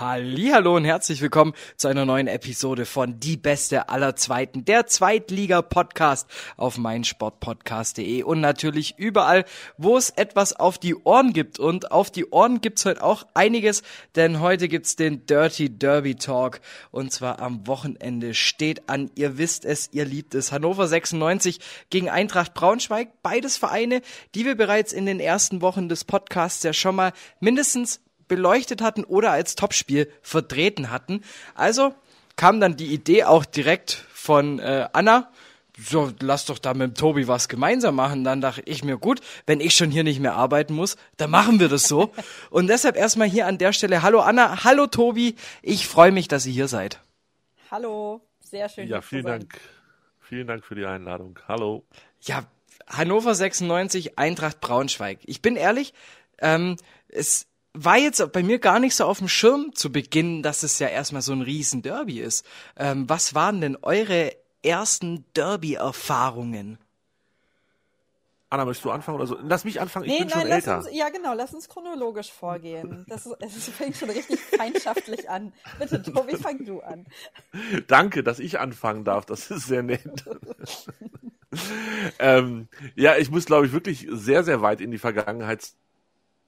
Hallo 0.00 0.76
und 0.76 0.86
herzlich 0.86 1.20
willkommen 1.20 1.52
zu 1.76 1.86
einer 1.88 2.06
neuen 2.06 2.26
Episode 2.26 2.86
von 2.86 3.20
Die 3.20 3.36
Beste 3.36 3.90
aller 3.90 4.16
Zweiten, 4.16 4.64
der 4.64 4.86
Zweitliga-Podcast 4.86 6.26
auf 6.56 6.78
meinsportpodcast.de 6.78 8.22
und 8.22 8.40
natürlich 8.40 8.94
überall, 8.96 9.44
wo 9.76 9.98
es 9.98 10.08
etwas 10.08 10.54
auf 10.54 10.78
die 10.78 10.94
Ohren 10.94 11.34
gibt. 11.34 11.58
Und 11.58 11.92
auf 11.92 12.10
die 12.10 12.24
Ohren 12.30 12.62
gibt's 12.62 12.86
heute 12.86 13.04
auch 13.04 13.26
einiges, 13.34 13.82
denn 14.16 14.40
heute 14.40 14.68
gibt's 14.68 14.96
den 14.96 15.26
Dirty 15.26 15.68
Derby 15.68 16.14
Talk. 16.14 16.62
Und 16.90 17.12
zwar 17.12 17.38
am 17.38 17.66
Wochenende 17.66 18.32
steht 18.32 18.88
an, 18.88 19.10
ihr 19.16 19.36
wisst 19.36 19.66
es, 19.66 19.90
ihr 19.92 20.06
liebt 20.06 20.34
es, 20.34 20.50
Hannover 20.50 20.88
96 20.88 21.60
gegen 21.90 22.08
Eintracht 22.08 22.54
Braunschweig, 22.54 23.22
beides 23.22 23.58
Vereine, 23.58 24.00
die 24.34 24.46
wir 24.46 24.54
bereits 24.54 24.94
in 24.94 25.04
den 25.04 25.20
ersten 25.20 25.60
Wochen 25.60 25.90
des 25.90 26.04
Podcasts 26.04 26.62
ja 26.62 26.72
schon 26.72 26.96
mal 26.96 27.12
mindestens 27.40 28.00
beleuchtet 28.30 28.80
hatten 28.80 29.04
oder 29.04 29.32
als 29.32 29.56
Topspiel 29.56 30.10
vertreten 30.22 30.90
hatten. 30.90 31.22
Also 31.54 31.94
kam 32.36 32.60
dann 32.60 32.76
die 32.76 32.86
Idee 32.86 33.24
auch 33.24 33.44
direkt 33.44 34.06
von 34.14 34.60
äh, 34.60 34.88
Anna, 34.92 35.30
so, 35.76 36.12
lass 36.20 36.44
doch 36.44 36.58
da 36.58 36.74
mit 36.74 36.90
dem 36.90 36.94
Tobi 36.94 37.26
was 37.26 37.48
gemeinsam 37.48 37.96
machen. 37.96 38.22
Dann 38.22 38.40
dachte 38.40 38.62
ich 38.66 38.84
mir, 38.84 38.98
gut, 38.98 39.20
wenn 39.46 39.60
ich 39.60 39.74
schon 39.74 39.90
hier 39.90 40.04
nicht 40.04 40.20
mehr 40.20 40.34
arbeiten 40.34 40.74
muss, 40.74 40.96
dann 41.16 41.30
machen 41.30 41.58
wir 41.58 41.68
das 41.68 41.84
so. 41.84 42.12
Und 42.50 42.68
deshalb 42.68 42.96
erstmal 42.96 43.28
hier 43.28 43.46
an 43.46 43.58
der 43.58 43.72
Stelle, 43.72 44.02
hallo 44.02 44.20
Anna, 44.20 44.62
hallo 44.62 44.86
Tobi, 44.86 45.34
ich 45.62 45.88
freue 45.88 46.12
mich, 46.12 46.28
dass 46.28 46.46
ihr 46.46 46.52
hier 46.52 46.68
seid. 46.68 47.00
Hallo, 47.70 48.20
sehr 48.40 48.68
schön. 48.68 48.88
Ja, 48.88 49.00
vielen 49.00 49.24
Dank. 49.24 49.58
Vielen 50.20 50.46
Dank 50.46 50.64
für 50.64 50.76
die 50.76 50.86
Einladung. 50.86 51.38
Hallo. 51.48 51.84
Ja, 52.20 52.44
Hannover 52.86 53.34
96, 53.34 54.18
Eintracht 54.18 54.60
Braunschweig. 54.60 55.18
Ich 55.24 55.42
bin 55.42 55.56
ehrlich, 55.56 55.94
ähm, 56.38 56.76
es 57.08 57.49
war 57.72 57.98
jetzt 57.98 58.32
bei 58.32 58.42
mir 58.42 58.58
gar 58.58 58.80
nicht 58.80 58.94
so 58.94 59.04
auf 59.04 59.18
dem 59.18 59.28
Schirm 59.28 59.74
zu 59.74 59.92
Beginn, 59.92 60.42
dass 60.42 60.62
es 60.62 60.78
ja 60.78 60.88
erstmal 60.88 61.22
so 61.22 61.32
ein 61.32 61.42
riesen 61.42 61.82
Derby 61.82 62.20
ist. 62.20 62.44
Ähm, 62.76 63.08
was 63.08 63.34
waren 63.34 63.60
denn 63.60 63.76
eure 63.82 64.32
ersten 64.62 65.24
Derby-Erfahrungen? 65.34 66.78
Anna, 68.52 68.64
möchtest 68.64 68.84
du 68.84 68.90
anfangen 68.90 69.16
oder 69.16 69.28
so? 69.28 69.38
Lass 69.40 69.64
mich 69.64 69.80
anfangen, 69.80 70.06
ich 70.06 70.12
nee, 70.12 70.18
bin 70.18 70.28
nein, 70.28 70.40
schon 70.40 70.48
lass 70.48 70.66
älter. 70.66 70.78
Uns, 70.78 70.88
ja, 70.90 71.08
genau, 71.10 71.34
lass 71.34 71.54
uns 71.54 71.68
chronologisch 71.68 72.32
vorgehen. 72.32 73.06
Das, 73.08 73.24
ist, 73.24 73.36
es 73.40 73.68
fängt 73.68 73.96
schon 73.96 74.10
richtig 74.10 74.40
feindschaftlich 74.40 75.30
an. 75.30 75.52
Bitte, 75.78 76.02
Tobi, 76.02 76.36
fang 76.36 76.64
du 76.64 76.80
an. 76.80 77.06
Danke, 77.86 78.24
dass 78.24 78.40
ich 78.40 78.58
anfangen 78.58 79.04
darf. 79.04 79.24
Das 79.24 79.52
ist 79.52 79.68
sehr 79.68 79.84
nett. 79.84 80.24
ähm, 82.18 82.66
ja, 82.96 83.16
ich 83.16 83.30
muss, 83.30 83.44
glaube 83.44 83.66
ich, 83.66 83.72
wirklich 83.72 84.08
sehr, 84.10 84.42
sehr 84.42 84.62
weit 84.62 84.80
in 84.80 84.90
die 84.90 84.98
Vergangenheit 84.98 85.72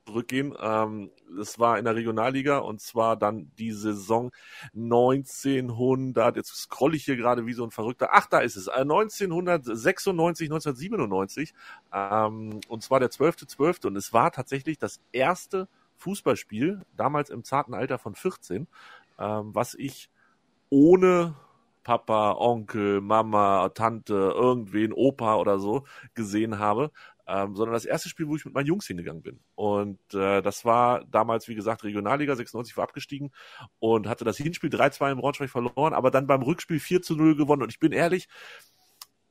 zurückgehen. 0.06 0.54
Ähm, 0.60 1.10
das 1.36 1.58
war 1.58 1.78
in 1.78 1.84
der 1.84 1.94
Regionalliga 1.94 2.58
und 2.58 2.80
zwar 2.80 3.16
dann 3.16 3.50
die 3.58 3.72
Saison 3.72 4.30
1900, 4.74 6.36
jetzt 6.36 6.54
scrolle 6.54 6.96
ich 6.96 7.04
hier 7.04 7.16
gerade 7.16 7.46
wie 7.46 7.52
so 7.52 7.64
ein 7.64 7.70
Verrückter, 7.70 8.10
ach, 8.12 8.26
da 8.26 8.40
ist 8.40 8.56
es, 8.56 8.66
äh, 8.66 8.80
1996, 8.80 10.50
1997 10.50 11.54
ähm, 11.92 12.60
und 12.68 12.82
zwar 12.82 13.00
der 13.00 13.10
12.12. 13.10 13.56
.12. 13.56 13.86
und 13.86 13.96
es 13.96 14.12
war 14.12 14.32
tatsächlich 14.32 14.78
das 14.78 15.00
erste 15.12 15.68
Fußballspiel, 15.98 16.82
damals 16.96 17.30
im 17.30 17.44
zarten 17.44 17.74
Alter 17.74 17.98
von 17.98 18.14
14, 18.14 18.66
ähm, 19.18 19.54
was 19.54 19.74
ich 19.74 20.10
ohne 20.70 21.36
Papa, 21.84 22.32
Onkel, 22.32 23.00
Mama, 23.00 23.68
Tante, 23.70 24.14
irgendwen, 24.14 24.92
Opa 24.92 25.36
oder 25.36 25.58
so 25.58 25.84
gesehen 26.14 26.58
habe, 26.58 26.90
ähm, 27.26 27.54
sondern 27.54 27.74
das 27.74 27.84
erste 27.84 28.08
Spiel, 28.08 28.28
wo 28.28 28.36
ich 28.36 28.44
mit 28.44 28.54
meinen 28.54 28.66
Jungs 28.66 28.86
hingegangen 28.86 29.22
bin. 29.22 29.40
Und 29.54 30.00
äh, 30.14 30.42
das 30.42 30.64
war 30.64 31.04
damals, 31.06 31.48
wie 31.48 31.54
gesagt, 31.54 31.84
Regionalliga, 31.84 32.34
96 32.34 32.76
war 32.76 32.84
abgestiegen 32.84 33.30
und 33.78 34.08
hatte 34.08 34.24
das 34.24 34.36
Hinspiel 34.36 34.70
3-2 34.70 35.12
im 35.12 35.18
Braunschweig 35.18 35.50
verloren, 35.50 35.94
aber 35.94 36.10
dann 36.10 36.26
beim 36.26 36.42
Rückspiel 36.42 36.80
4 36.80 37.02
zu 37.02 37.16
0 37.16 37.36
gewonnen. 37.36 37.62
Und 37.62 37.70
ich 37.70 37.78
bin 37.78 37.92
ehrlich, 37.92 38.28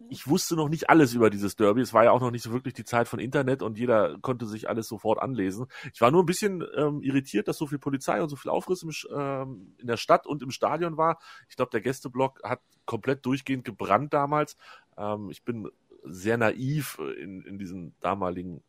ich 0.09 0.28
wusste 0.28 0.56
noch 0.56 0.69
nicht 0.69 0.90
alles 0.90 1.13
über 1.13 1.29
dieses 1.29 1.56
Derby. 1.56 1.81
Es 1.81 1.94
war 1.94 2.03
ja 2.03 2.12
auch 2.12 2.22
noch 2.22 2.31
nicht 2.31 2.44
so 2.44 2.52
wirklich 2.52 2.74
die 2.74 2.84
Zeit 2.84 3.07
von 3.07 3.19
Internet 3.19 3.62
und 3.62 3.78
jeder 3.78 4.18
konnte 4.19 4.46
sich 4.46 4.69
alles 4.69 4.88
sofort 4.88 5.19
anlesen. 5.22 5.68
Ich 5.94 6.02
war 6.02 6.12
nur 6.12 6.23
ein 6.23 6.25
bisschen 6.25 6.66
ähm, 6.75 7.02
irritiert, 7.02 7.47
dass 7.47 7.58
so 7.58 7.68
viel 7.68 7.79
Polizei 7.79 8.22
und 8.22 8.29
so 8.29 8.35
viel 8.35 8.52
Aufriss 8.52 8.84
im, 8.84 8.91
ähm, 9.16 9.75
in 9.78 9.88
der 9.88 9.97
Stadt 9.97 10.25
und 10.28 10.41
im 10.41 10.52
Stadion 10.52 10.97
war. 10.97 11.19
Ich 11.50 11.56
glaube, 11.56 11.72
der 11.72 11.81
Gästeblock 11.81 12.41
hat 12.44 12.62
komplett 12.85 13.25
durchgehend 13.25 13.63
gebrannt 13.63 14.13
damals. 14.13 14.58
Ähm, 14.97 15.29
ich 15.29 15.44
bin 15.44 15.69
sehr 16.03 16.38
naiv 16.38 17.00
in, 17.17 17.44
in 17.44 17.57
diesen 17.57 17.95
damaligen 18.00 18.63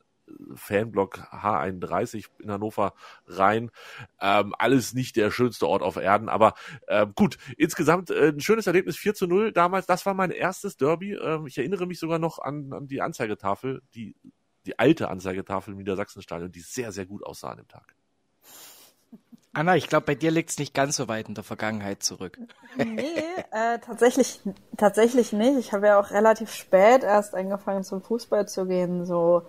Fanblock 0.55 1.19
H31 1.31 2.27
in 2.39 2.51
Hannover 2.51 2.95
rein. 3.27 3.71
Ähm, 4.21 4.55
alles 4.59 4.95
nicht 4.95 5.17
der 5.17 5.31
schönste 5.31 5.69
Ort 5.69 5.83
auf 5.83 5.97
Erden, 5.97 6.29
aber 6.29 6.55
äh, 6.87 7.07
gut, 7.15 7.39
insgesamt 7.57 8.11
äh, 8.11 8.29
ein 8.29 8.41
schönes 8.41 8.67
Erlebnis, 8.67 8.97
4 8.97 9.15
zu 9.15 9.27
0 9.27 9.53
damals. 9.53 9.87
Das 9.87 10.07
war 10.07 10.15
mein 10.15 10.31
erstes 10.31 10.77
Derby. 10.77 11.15
Ähm, 11.15 11.47
ich 11.47 11.59
erinnere 11.59 11.87
mich 11.87 11.99
sogar 11.99 12.19
noch 12.19 12.39
an, 12.39 12.73
an 12.73 12.87
die 12.87 13.01
Anzeigetafel, 13.01 13.83
die, 13.95 14.15
die 14.67 14.79
alte 14.79 15.09
Anzeigetafel 15.09 15.73
im 15.73 15.79
Niedersachsenstadion, 15.79 16.53
die 16.53 16.61
sehr, 16.61 16.93
sehr 16.93 17.07
gut 17.07 17.25
aussah 17.25 17.51
an 17.51 17.59
dem 17.59 17.69
Tag. 17.69 17.95
Anna, 19.55 19.77
ich 19.77 19.89
glaube, 19.89 20.07
bei 20.07 20.15
dir 20.15 20.31
liegt 20.31 20.51
es 20.51 20.59
nicht 20.59 20.73
ganz 20.73 20.97
so 20.97 21.09
weit 21.09 21.29
in 21.29 21.35
der 21.35 21.45
Vergangenheit 21.45 22.03
zurück. 22.03 22.39
Nee, 22.77 23.23
äh, 23.51 23.79
tatsächlich, 23.85 24.41
tatsächlich 24.79 25.33
nicht. 25.35 25.59
Ich 25.59 25.73
habe 25.75 25.89
ja 25.89 26.01
auch 26.01 26.11
relativ 26.11 26.53
spät 26.55 27.03
erst 27.03 27.35
angefangen 27.35 27.85
zum 27.85 28.01
Fußball 28.01 28.49
zu 28.49 28.65
gehen, 28.65 29.05
so 29.05 29.43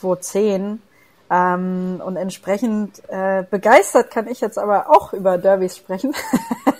2010. 0.00 0.80
Ähm, 1.28 2.02
und 2.04 2.16
entsprechend 2.16 3.02
äh, 3.08 3.44
begeistert 3.50 4.10
kann 4.10 4.28
ich 4.28 4.40
jetzt 4.40 4.58
aber 4.58 4.90
auch 4.90 5.12
über 5.12 5.38
Derbys 5.38 5.76
sprechen. 5.76 6.14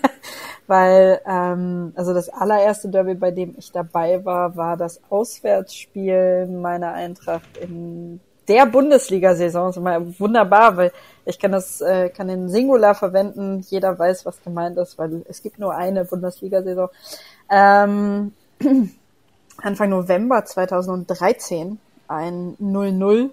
Weil, 0.69 1.21
ähm, 1.27 1.93
also 1.97 2.15
das 2.15 2.29
allererste 2.29 2.89
Derby, 2.91 3.15
bei 3.15 3.33
dem 3.33 3.55
ich 3.59 3.73
dabei 3.73 4.25
war, 4.25 4.57
war 4.57 4.77
das 4.77 5.01
Auswärtsspiel 5.11 6.47
meiner 6.47 6.93
Eintracht 6.93 7.57
in 7.57 8.21
der 8.49 8.67
Bundesliga-Saison. 8.67 9.71
Ist 9.71 9.77
immer 9.77 10.19
wunderbar, 10.19 10.77
weil 10.77 10.93
ich 11.25 11.39
kann 11.39 11.53
das, 11.53 11.81
äh, 11.81 12.09
kann 12.09 12.29
den 12.29 12.49
Singular 12.49 12.95
verwenden. 12.95 13.61
Jeder 13.69 13.99
weiß, 13.99 14.27
was 14.27 14.43
gemeint 14.43 14.77
ist, 14.79 14.99
weil 14.99 15.25
es 15.29 15.43
gibt 15.43 15.59
nur 15.59 15.75
eine 15.75 16.05
Bundesliga-Saison. 16.05 16.89
Ähm, 17.51 18.33
Anfang 19.59 19.91
November 19.91 20.45
2013 20.45 21.79
ein 22.09 22.57
0-0. 22.61 23.31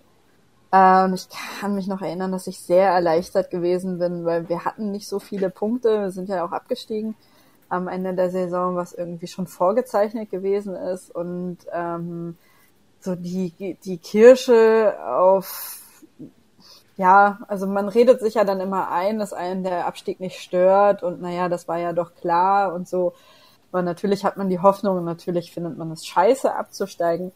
Äh, 0.72 1.04
und 1.06 1.14
ich 1.16 1.28
kann 1.60 1.76
mich 1.76 1.88
noch 1.88 2.02
erinnern, 2.02 2.32
dass 2.32 2.48
ich 2.48 2.60
sehr 2.60 2.90
erleichtert 2.90 3.50
gewesen 3.50 4.00
bin, 4.00 4.26
weil 4.26 4.50
wir 4.50 4.66
hatten 4.66 4.92
nicht 4.92 5.08
so 5.08 5.20
viele 5.20 5.50
Punkte. 5.50 6.02
Wir 6.02 6.12
sind 6.12 6.30
ja 6.30 6.46
auch 6.46 6.52
abgestiegen 6.52 7.16
am 7.70 7.88
Ende 7.88 8.14
der 8.14 8.32
Saison, 8.32 8.76
was 8.76 8.94
irgendwie 8.94 9.28
schon 9.28 9.48
vorgezeichnet 9.48 10.32
gewesen 10.32 10.76
ist. 10.76 11.14
Und 11.14 11.58
ähm, 11.72 12.38
so 13.00 13.16
die, 13.16 13.78
die 13.84 13.98
Kirsche 13.98 14.96
auf 15.06 15.80
ja, 17.00 17.40
also 17.48 17.66
man 17.66 17.88
redet 17.88 18.20
sich 18.20 18.34
ja 18.34 18.44
dann 18.44 18.60
immer 18.60 18.92
ein, 18.92 19.20
dass 19.20 19.32
einen 19.32 19.64
der 19.64 19.88
Abstieg 19.88 20.20
nicht 20.20 20.38
stört 20.42 21.02
und 21.02 21.22
naja, 21.22 21.48
das 21.48 21.66
war 21.66 21.78
ja 21.78 21.94
doch 21.94 22.14
klar 22.14 22.74
und 22.74 22.90
so. 22.90 23.14
Aber 23.72 23.82
natürlich 23.82 24.26
hat 24.26 24.36
man 24.36 24.50
die 24.50 24.60
Hoffnung 24.60 24.98
und 24.98 25.06
natürlich 25.06 25.54
findet 25.54 25.78
man 25.78 25.92
es 25.92 26.06
scheiße 26.06 26.54
abzusteigen. 26.54 27.32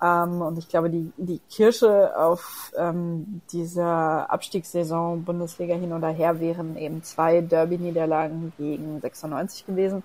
Ähm, 0.00 0.40
und 0.40 0.58
ich 0.58 0.68
glaube, 0.68 0.90
die, 0.90 1.12
die 1.16 1.40
Kirsche 1.50 2.16
auf 2.16 2.72
ähm, 2.76 3.40
dieser 3.50 4.30
Abstiegssaison 4.30 5.24
Bundesliga 5.24 5.74
hin 5.74 5.92
oder 5.92 6.10
her 6.10 6.38
wären 6.38 6.76
eben 6.76 7.02
zwei 7.02 7.40
Derby-Niederlagen 7.40 8.52
gegen 8.56 9.00
96 9.00 9.66
gewesen. 9.66 10.04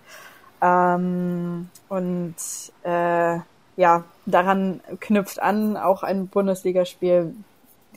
Ähm, 0.59 1.69
und 1.87 2.35
äh, 2.81 3.39
ja, 3.75 4.03
daran 4.25 4.81
knüpft 4.99 5.41
an 5.41 5.77
auch 5.77 6.03
ein 6.03 6.27
Bundesligaspiel, 6.27 7.35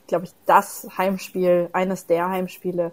glaube 0.06 0.26
ich, 0.26 0.32
das 0.46 0.88
Heimspiel, 0.96 1.69
eines 1.73 2.06
der 2.06 2.28
Heimspiele 2.28 2.93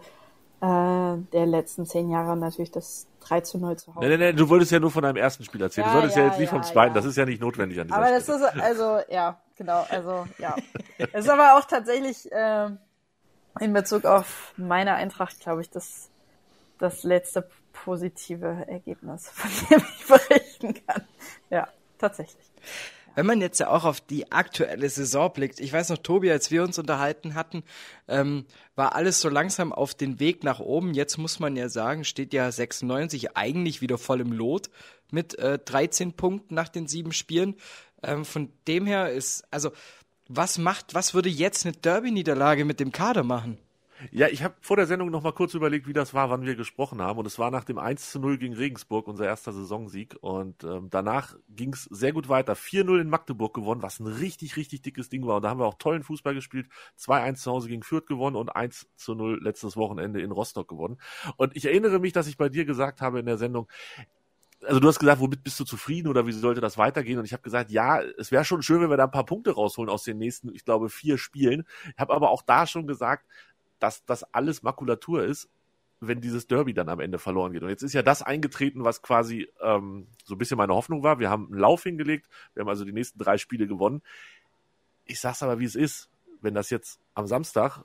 äh, 0.62 1.18
der 1.33 1.45
letzten 1.45 1.85
zehn 1.85 2.09
Jahre 2.09 2.38
natürlich 2.38 2.71
das 2.71 3.07
3 3.21 3.41
zu 3.41 3.57
0 3.57 3.77
zu 3.77 3.95
Hause. 3.95 4.00
Nein, 4.01 4.09
nein, 4.12 4.19
nein, 4.19 4.35
du 4.35 4.50
wolltest 4.50 4.71
ja 4.71 4.80
nur 4.80 4.91
von 4.91 5.03
deinem 5.03 5.18
ersten 5.18 5.44
Spiel 5.44 5.62
erzählen. 5.62 5.88
Ja, 5.88 5.94
du 5.94 6.00
solltest 6.00 6.18
ja, 6.18 6.24
ja, 6.24 6.30
jetzt 6.30 6.39
nicht 6.39 6.51
ja, 6.51 6.56
vom 6.57 6.63
zweiten. 6.63 6.94
Das 6.94 7.06
ist 7.06 7.15
ja 7.15 7.25
nicht 7.25 7.41
notwendig 7.41 7.80
an 7.80 7.88
dieser 7.88 7.97
Aber 7.97 8.09
das 8.09 8.24
Stelle. 8.24 8.47
ist, 8.47 8.62
also, 8.62 9.00
ja, 9.09 9.39
genau, 9.57 9.85
also, 9.89 10.25
ja. 10.38 10.56
Es 10.97 11.25
ist 11.25 11.30
aber 11.30 11.57
auch 11.57 11.65
tatsächlich 11.65 12.31
äh, 12.31 12.69
in 13.59 13.74
Bezug 13.74 14.06
auf 14.06 14.53
meine 14.57 14.95
Eintracht, 14.95 15.39
glaube 15.39 15.62
ich, 15.62 15.69
das, 15.69 16.09
das 16.80 17.03
letzte 17.03 17.47
positive 17.71 18.65
Ergebnis, 18.68 19.30
von 19.30 19.50
dem 19.69 19.85
ich 19.97 20.07
berichten 20.07 20.85
kann. 20.85 21.03
Ja, 21.50 21.68
tatsächlich. 22.04 22.46
Wenn 23.16 23.26
man 23.26 23.42
jetzt 23.42 23.60
ja 23.60 23.70
auch 23.70 23.86
auf 23.86 24.02
die 24.02 24.32
aktuelle 24.32 24.90
Saison 24.90 25.32
blickt, 25.32 25.60
ich 25.60 25.72
weiß 25.72 25.90
noch, 25.90 26.00
Tobi, 26.00 26.32
als 26.32 26.52
wir 26.52 26.64
uns 26.64 26.80
unterhalten 26.80 27.36
hatten, 27.36 27.64
ähm, 28.08 28.46
war 28.76 28.96
alles 28.96 29.22
so 29.22 29.30
langsam 29.30 29.72
auf 29.72 29.94
den 29.94 30.20
Weg 30.20 30.44
nach 30.44 30.60
oben. 30.60 30.94
Jetzt 30.94 31.18
muss 31.18 31.40
man 31.40 31.56
ja 31.56 31.70
sagen, 31.70 32.04
steht 32.06 32.34
ja 32.34 32.52
96 32.52 33.38
eigentlich 33.38 33.82
wieder 33.82 33.98
voll 33.98 34.20
im 34.20 34.32
Lot 34.32 34.70
mit 35.12 35.38
äh, 35.38 35.60
13 35.60 36.14
Punkten 36.14 36.56
nach 36.56 36.70
den 36.70 36.88
sieben 36.88 37.12
Spielen. 37.12 37.56
Ähm, 38.02 38.26
von 38.26 38.52
dem 38.68 38.86
her 38.86 39.12
ist, 39.12 39.44
also, 39.52 39.72
was 40.28 40.58
macht, 40.58 40.96
was 40.96 41.14
würde 41.14 41.30
jetzt 41.30 41.66
eine 41.66 41.76
Derby-Niederlage 41.76 42.66
mit 42.66 42.80
dem 42.80 42.92
Kader 42.92 43.24
machen? 43.24 43.60
Ja, 44.12 44.28
ich 44.28 44.44
habe 44.44 44.56
vor 44.62 44.76
der 44.76 44.88
Sendung 44.88 45.10
noch 45.10 45.22
mal 45.22 45.32
kurz 45.32 45.54
überlegt, 45.54 45.88
wie 45.88 45.94
das 45.94 46.14
war, 46.14 46.30
wann 46.30 46.46
wir 46.46 46.56
gesprochen 46.56 47.02
haben. 47.02 47.20
Und 47.20 47.26
es 47.26 47.40
war 47.40 47.52
nach 47.52 47.64
dem 47.64 47.78
1 47.78 48.12
zu 48.12 48.20
0 48.20 48.38
gegen 48.38 48.54
Regensburg, 48.54 49.08
unser 49.08 49.26
erster 49.26 49.54
Saisonsieg. 49.54 50.16
Und 50.22 50.64
ähm, 50.64 50.90
danach 50.90 51.36
ging 51.50 51.74
es 51.74 51.84
sehr 51.86 52.12
gut 52.12 52.30
weiter. 52.30 52.54
4-0 52.54 53.02
in 53.02 53.10
Magdeburg 53.10 53.54
gewonnen, 53.54 53.82
was 53.82 54.00
ein 54.00 54.08
richtig, 54.08 54.58
richtig 54.58 54.82
dickes 54.82 55.10
Ding 55.10 55.26
war. 55.26 55.38
Und 55.38 55.44
da 55.44 55.50
haben 55.50 55.60
wir 55.60 55.66
auch 55.66 55.78
tollen 55.78 56.04
Fußball 56.04 56.34
gespielt. 56.34 56.68
2-1 57.00 57.36
zu 57.36 57.52
Hause 57.52 57.70
gegen 57.70 57.84
Fürth 57.84 58.08
gewonnen 58.08 58.36
und 58.36 58.56
1 58.56 58.88
zu 58.96 59.16
0 59.16 59.42
letztes 59.42 59.78
Wochenende 59.78 60.22
in 60.22 60.32
Rostock 60.32 60.68
gewonnen. 60.68 60.98
Und 61.38 61.56
ich 61.56 61.66
erinnere 61.66 62.00
mich, 62.00 62.14
dass 62.14 62.28
ich 62.28 62.38
bei 62.38 62.50
dir 62.50 62.66
gesagt 62.66 63.02
habe 63.02 63.20
in 63.20 63.26
der 63.26 63.38
Sendung, 63.38 63.68
also 64.66 64.80
du 64.80 64.88
hast 64.88 65.00
gesagt, 65.00 65.20
womit 65.20 65.44
bist 65.44 65.60
du 65.60 65.66
zufrieden 65.66 66.08
oder 66.08 66.26
wie 66.26 66.32
sollte 66.32 66.62
das 66.62 66.78
weitergehen? 66.78 67.20
Und 67.20 67.26
ich 67.26 67.34
habe 67.34 67.44
gesagt, 67.44 67.70
ja, 67.70 68.02
es 68.02 68.32
wäre 68.32 68.46
schon 68.46 68.62
schön, 68.62 68.82
wenn 68.82 68.90
wir 68.90 68.98
da 68.98 69.06
ein 69.06 69.12
paar 69.12 69.26
Punkte 69.26 69.52
rausholen 69.52 69.90
aus 69.90 70.04
den 70.04 70.18
nächsten, 70.18 70.54
ich 70.54 70.66
glaube, 70.66 70.90
vier 70.90 71.18
Spielen. 71.18 71.66
Ich 71.92 71.98
habe 71.98 72.14
aber 72.14 72.30
auch 72.30 72.42
da 72.44 72.66
schon 72.66 72.88
gesagt, 72.88 73.26
dass 73.83 74.06
das 74.06 74.24
alles 74.33 74.63
Makulatur 74.63 75.25
ist, 75.25 75.50
wenn 76.00 76.21
dieses 76.21 76.47
Derby 76.47 76.74
dann 76.74 76.88
am 76.88 77.01
Ende 77.01 77.19
verloren 77.19 77.51
geht. 77.51 77.63
Und 77.63 77.69
jetzt 77.69 77.83
ist 77.83 77.91
ja 77.91 78.01
das 78.01 78.21
eingetreten, 78.21 78.85
was 78.85 79.01
quasi 79.01 79.50
ähm, 79.62 80.07
so 80.24 80.35
ein 80.35 80.38
bisschen 80.38 80.57
meine 80.57 80.74
Hoffnung 80.74 81.03
war. 81.03 81.19
Wir 81.19 81.30
haben 81.30 81.47
einen 81.47 81.59
Lauf 81.59 81.83
hingelegt, 81.83 82.30
wir 82.53 82.62
haben 82.62 82.69
also 82.69 82.85
die 82.85 82.94
nächsten 82.94 83.19
drei 83.19 83.38
Spiele 83.38 83.68
gewonnen. 83.68 84.01
Ich 85.03 85.19
sag's 85.19 85.44
aber, 85.44 85.59
wie 85.59 85.65
es 85.65 85.75
ist. 85.75 86.09
Wenn 86.39 86.53
das 86.53 86.69
jetzt 86.69 87.01
am 87.13 87.27
Samstag, 87.27 87.83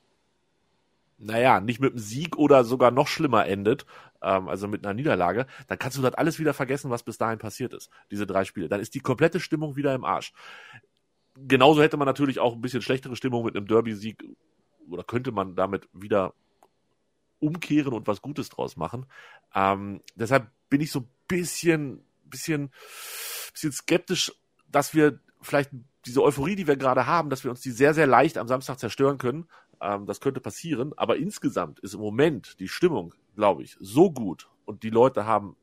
naja, 1.18 1.60
nicht 1.60 1.80
mit 1.80 1.94
einem 1.94 1.98
Sieg 1.98 2.36
oder 2.38 2.62
sogar 2.62 2.92
noch 2.92 3.08
schlimmer 3.08 3.46
endet, 3.46 3.84
ähm, 4.22 4.48
also 4.48 4.68
mit 4.68 4.86
einer 4.86 4.94
Niederlage, 4.94 5.46
dann 5.66 5.80
kannst 5.80 5.98
du 5.98 6.02
das 6.02 6.14
alles 6.14 6.38
wieder 6.38 6.54
vergessen, 6.54 6.90
was 6.90 7.02
bis 7.02 7.18
dahin 7.18 7.40
passiert 7.40 7.74
ist, 7.74 7.90
diese 8.12 8.24
drei 8.24 8.44
Spiele. 8.44 8.68
Dann 8.68 8.80
ist 8.80 8.94
die 8.94 9.00
komplette 9.00 9.40
Stimmung 9.40 9.74
wieder 9.74 9.96
im 9.96 10.04
Arsch. 10.04 10.32
Genauso 11.34 11.82
hätte 11.82 11.96
man 11.96 12.06
natürlich 12.06 12.38
auch 12.38 12.54
ein 12.54 12.60
bisschen 12.60 12.82
schlechtere 12.82 13.16
Stimmung 13.16 13.44
mit 13.44 13.56
einem 13.56 13.66
Derby-Sieg 13.66 14.24
oder 14.90 15.04
könnte 15.04 15.32
man 15.32 15.54
damit 15.54 15.88
wieder 15.92 16.34
umkehren 17.40 17.92
und 17.92 18.06
was 18.06 18.22
Gutes 18.22 18.48
draus 18.48 18.76
machen. 18.76 19.06
Ähm, 19.54 20.00
deshalb 20.14 20.50
bin 20.68 20.80
ich 20.80 20.90
so 20.90 21.00
ein 21.00 21.08
bisschen, 21.28 22.04
bisschen, 22.24 22.70
bisschen 23.52 23.72
skeptisch, 23.72 24.32
dass 24.66 24.94
wir 24.94 25.20
vielleicht 25.40 25.70
diese 26.06 26.22
Euphorie, 26.22 26.56
die 26.56 26.66
wir 26.66 26.76
gerade 26.76 27.06
haben, 27.06 27.30
dass 27.30 27.44
wir 27.44 27.50
uns 27.50 27.60
die 27.60 27.70
sehr, 27.70 27.94
sehr 27.94 28.06
leicht 28.06 28.38
am 28.38 28.48
Samstag 28.48 28.78
zerstören 28.78 29.18
können. 29.18 29.48
Ähm, 29.80 30.06
das 30.06 30.20
könnte 30.20 30.40
passieren. 30.40 30.92
Aber 30.96 31.16
insgesamt 31.16 31.78
ist 31.80 31.94
im 31.94 32.00
Moment 32.00 32.58
die 32.60 32.68
Stimmung, 32.68 33.14
glaube 33.36 33.62
ich, 33.62 33.76
so 33.80 34.10
gut 34.10 34.48
und 34.64 34.82
die 34.82 34.90
Leute 34.90 35.26
haben 35.26 35.56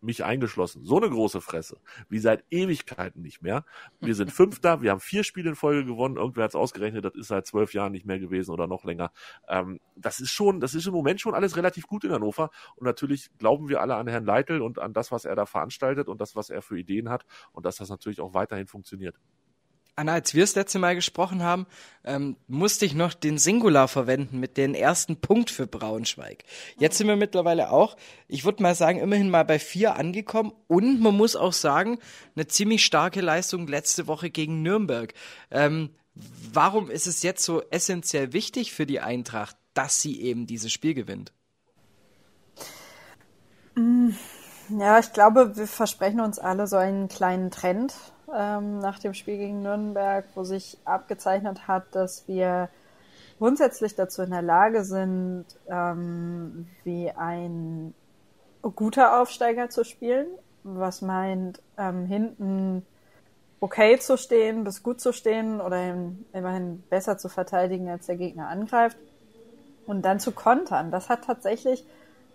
mich 0.00 0.24
eingeschlossen, 0.24 0.84
so 0.84 0.96
eine 0.96 1.10
große 1.10 1.40
Fresse, 1.40 1.78
wie 2.08 2.18
seit 2.18 2.44
Ewigkeiten 2.50 3.22
nicht 3.22 3.42
mehr. 3.42 3.64
Wir 4.00 4.14
sind 4.14 4.32
Fünfter, 4.32 4.82
wir 4.82 4.90
haben 4.90 5.00
vier 5.00 5.24
Spiele 5.24 5.50
in 5.50 5.56
Folge 5.56 5.84
gewonnen, 5.84 6.16
irgendwer 6.16 6.44
hat 6.44 6.52
es 6.52 6.56
ausgerechnet, 6.56 7.04
das 7.04 7.14
ist 7.14 7.28
seit 7.28 7.46
zwölf 7.46 7.74
Jahren 7.74 7.92
nicht 7.92 8.06
mehr 8.06 8.18
gewesen 8.18 8.52
oder 8.52 8.66
noch 8.66 8.84
länger. 8.84 9.12
Ähm, 9.48 9.80
das 9.96 10.20
ist 10.20 10.30
schon, 10.30 10.60
das 10.60 10.74
ist 10.74 10.86
im 10.86 10.92
Moment 10.92 11.20
schon 11.20 11.34
alles 11.34 11.56
relativ 11.56 11.86
gut 11.86 12.04
in 12.04 12.12
Hannover. 12.12 12.50
Und 12.76 12.84
natürlich 12.84 13.30
glauben 13.38 13.68
wir 13.68 13.80
alle 13.80 13.96
an 13.96 14.06
Herrn 14.06 14.24
Leitl 14.24 14.60
und 14.60 14.78
an 14.78 14.92
das, 14.92 15.10
was 15.10 15.24
er 15.24 15.34
da 15.34 15.46
veranstaltet 15.46 16.08
und 16.08 16.20
das, 16.20 16.36
was 16.36 16.50
er 16.50 16.62
für 16.62 16.78
Ideen 16.78 17.08
hat. 17.08 17.26
Und 17.52 17.66
dass 17.66 17.76
das 17.76 17.88
natürlich 17.88 18.20
auch 18.20 18.34
weiterhin 18.34 18.66
funktioniert. 18.66 19.16
Anna, 19.98 20.12
als 20.12 20.32
wir 20.32 20.44
das 20.44 20.54
letzte 20.54 20.78
Mal 20.78 20.94
gesprochen 20.94 21.42
haben, 21.42 21.66
ähm, 22.04 22.36
musste 22.46 22.86
ich 22.86 22.94
noch 22.94 23.14
den 23.14 23.36
Singular 23.36 23.88
verwenden 23.88 24.38
mit 24.38 24.56
den 24.56 24.76
ersten 24.76 25.16
Punkt 25.16 25.50
für 25.50 25.66
Braunschweig. 25.66 26.44
Jetzt 26.78 26.98
sind 26.98 27.08
wir 27.08 27.16
mittlerweile 27.16 27.72
auch, 27.72 27.96
ich 28.28 28.44
würde 28.44 28.62
mal 28.62 28.76
sagen, 28.76 29.00
immerhin 29.00 29.28
mal 29.28 29.44
bei 29.44 29.58
vier 29.58 29.96
angekommen 29.96 30.52
und 30.68 31.00
man 31.00 31.16
muss 31.16 31.34
auch 31.34 31.52
sagen, 31.52 31.98
eine 32.36 32.46
ziemlich 32.46 32.84
starke 32.84 33.20
Leistung 33.20 33.66
letzte 33.66 34.06
Woche 34.06 34.30
gegen 34.30 34.62
Nürnberg. 34.62 35.12
Ähm, 35.50 35.90
warum 36.52 36.90
ist 36.90 37.08
es 37.08 37.24
jetzt 37.24 37.42
so 37.42 37.62
essentiell 37.70 38.32
wichtig 38.32 38.72
für 38.72 38.86
die 38.86 39.00
Eintracht, 39.00 39.56
dass 39.74 40.00
sie 40.00 40.20
eben 40.20 40.46
dieses 40.46 40.72
Spiel 40.72 40.94
gewinnt? 40.94 41.32
Ja, 44.78 45.00
ich 45.00 45.12
glaube, 45.12 45.56
wir 45.56 45.66
versprechen 45.66 46.20
uns 46.20 46.38
alle 46.38 46.68
so 46.68 46.76
einen 46.76 47.08
kleinen 47.08 47.50
Trend 47.50 47.94
ähm, 48.34 48.78
nach 48.78 48.98
dem 48.98 49.14
Spiel 49.14 49.38
gegen 49.38 49.62
Nürnberg, 49.62 50.24
wo 50.34 50.44
sich 50.44 50.78
abgezeichnet 50.84 51.68
hat, 51.68 51.94
dass 51.94 52.26
wir 52.28 52.68
grundsätzlich 53.38 53.94
dazu 53.94 54.22
in 54.22 54.30
der 54.30 54.42
Lage 54.42 54.84
sind, 54.84 55.46
ähm, 55.68 56.68
wie 56.84 57.10
ein 57.10 57.94
guter 58.62 59.20
Aufsteiger 59.20 59.70
zu 59.70 59.84
spielen, 59.84 60.26
was 60.64 61.02
meint, 61.02 61.60
ähm, 61.78 62.06
hinten 62.06 62.84
okay 63.60 63.98
zu 63.98 64.16
stehen, 64.16 64.64
bis 64.64 64.82
gut 64.82 65.00
zu 65.00 65.12
stehen 65.12 65.60
oder 65.60 65.94
immerhin 66.32 66.82
besser 66.90 67.18
zu 67.18 67.28
verteidigen, 67.28 67.88
als 67.88 68.06
der 68.06 68.16
Gegner 68.16 68.48
angreift 68.48 68.98
und 69.86 70.02
dann 70.02 70.20
zu 70.20 70.32
kontern. 70.32 70.90
Das 70.90 71.08
hat 71.08 71.24
tatsächlich 71.24 71.84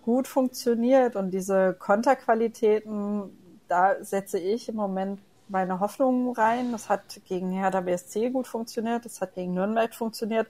gut 0.04 0.28
funktioniert 0.28 1.16
und 1.16 1.32
diese 1.32 1.74
Konterqualitäten, 1.74 3.38
da 3.68 4.04
setze 4.04 4.38
ich 4.38 4.68
im 4.70 4.76
Moment 4.76 5.20
meine 5.50 5.80
Hoffnungen 5.80 6.34
rein. 6.34 6.72
Das 6.72 6.90
hat 6.90 7.22
gegen 7.26 7.52
Hertha 7.52 7.82
BSC 7.82 8.30
gut 8.30 8.48
funktioniert, 8.48 9.06
das 9.06 9.22
hat 9.22 9.36
gegen 9.36 9.54
Nürnberg 9.54 9.94
funktioniert. 9.94 10.48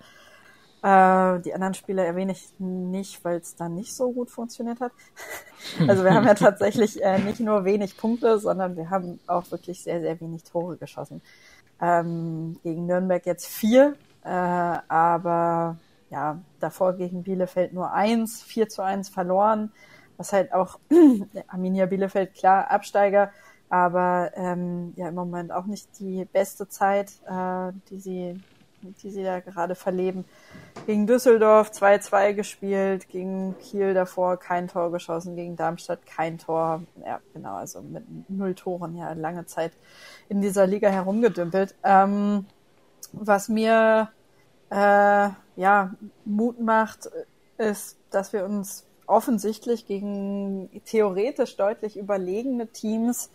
Äh, 0.84 1.40
die 1.40 1.54
anderen 1.54 1.74
Spiele 1.76 2.06
erwähne 2.06 2.34
ich 2.34 2.54
nicht, 2.60 3.24
weil 3.24 3.38
es 3.38 3.56
dann 3.56 3.74
nicht 3.74 3.96
so 3.96 4.12
gut 4.12 4.30
funktioniert 4.30 4.82
hat. 4.82 4.92
also 5.88 6.04
wir 6.04 6.14
haben 6.14 6.28
ja 6.28 6.34
tatsächlich 6.34 7.02
äh, 7.02 7.20
nicht 7.20 7.40
nur 7.40 7.64
wenig 7.64 7.96
Punkte, 7.96 8.38
sondern 8.38 8.76
wir 8.76 8.90
haben 8.90 9.20
auch 9.26 9.50
wirklich 9.52 9.82
sehr, 9.82 10.02
sehr 10.02 10.20
wenig 10.20 10.44
Tore 10.44 10.76
geschossen. 10.76 11.22
Ähm, 11.82 12.60
gegen 12.64 12.86
Nürnberg 12.86 13.26
jetzt 13.26 13.48
vier, 13.48 13.96
äh, 14.26 14.30
aber 14.30 15.78
ja, 16.10 16.40
davor 16.60 16.94
gegen 16.94 17.24
Bielefeld 17.24 17.74
nur 17.74 17.92
eins, 17.92 18.44
vier 18.44 18.68
zu 18.68 18.84
eins 18.84 19.08
verloren, 19.08 19.72
was 20.18 20.34
halt 20.34 20.54
auch 20.54 20.80
Arminia 21.48 21.86
Bielefeld 21.86 22.36
klar 22.36 22.70
Absteiger, 22.70 23.32
aber 23.70 24.32
ähm, 24.36 24.94
ja 24.96 25.08
im 25.10 25.16
Moment 25.16 25.52
auch 25.52 25.66
nicht 25.66 26.00
die 26.00 26.26
beste 26.26 26.68
Zeit, 26.68 27.12
äh, 27.28 27.72
die 27.90 28.00
sie 28.00 28.42
die 29.02 29.12
sie 29.12 29.24
da 29.24 29.40
gerade 29.40 29.76
verleben. 29.76 30.26
Gegen 30.86 31.08
Düsseldorf 31.08 31.72
2-2 31.72 32.34
gespielt, 32.34 33.08
gegen 33.10 33.56
Kiel 33.60 33.94
davor 33.94 34.38
kein 34.38 34.68
Tor 34.68 34.92
geschossen, 34.92 35.36
gegen 35.36 35.56
Darmstadt 35.56 36.06
kein 36.06 36.38
Tor. 36.38 36.84
Ja, 37.06 37.20
genau, 37.34 37.56
also 37.56 37.82
mit 37.82 38.04
null 38.30 38.56
Toren 38.56 38.96
ja 38.96 39.14
lange 39.14 39.46
Zeit 39.46 39.74
in 40.30 40.42
dieser 40.42 40.68
Liga 40.68 40.90
herumgedümpelt. 40.90 41.76
Ähm, 41.84 42.46
was 43.14 43.50
mir 43.50 44.10
äh, 44.70 45.30
ja 45.56 45.94
Mut 46.26 46.60
macht, 46.60 47.10
ist, 47.58 47.98
dass 48.10 48.34
wir 48.34 48.46
uns 48.46 48.86
offensichtlich 49.06 49.86
gegen 49.86 50.70
theoretisch 50.86 51.56
deutlich 51.58 51.98
überlegene 51.98 52.68
Teams 52.68 53.30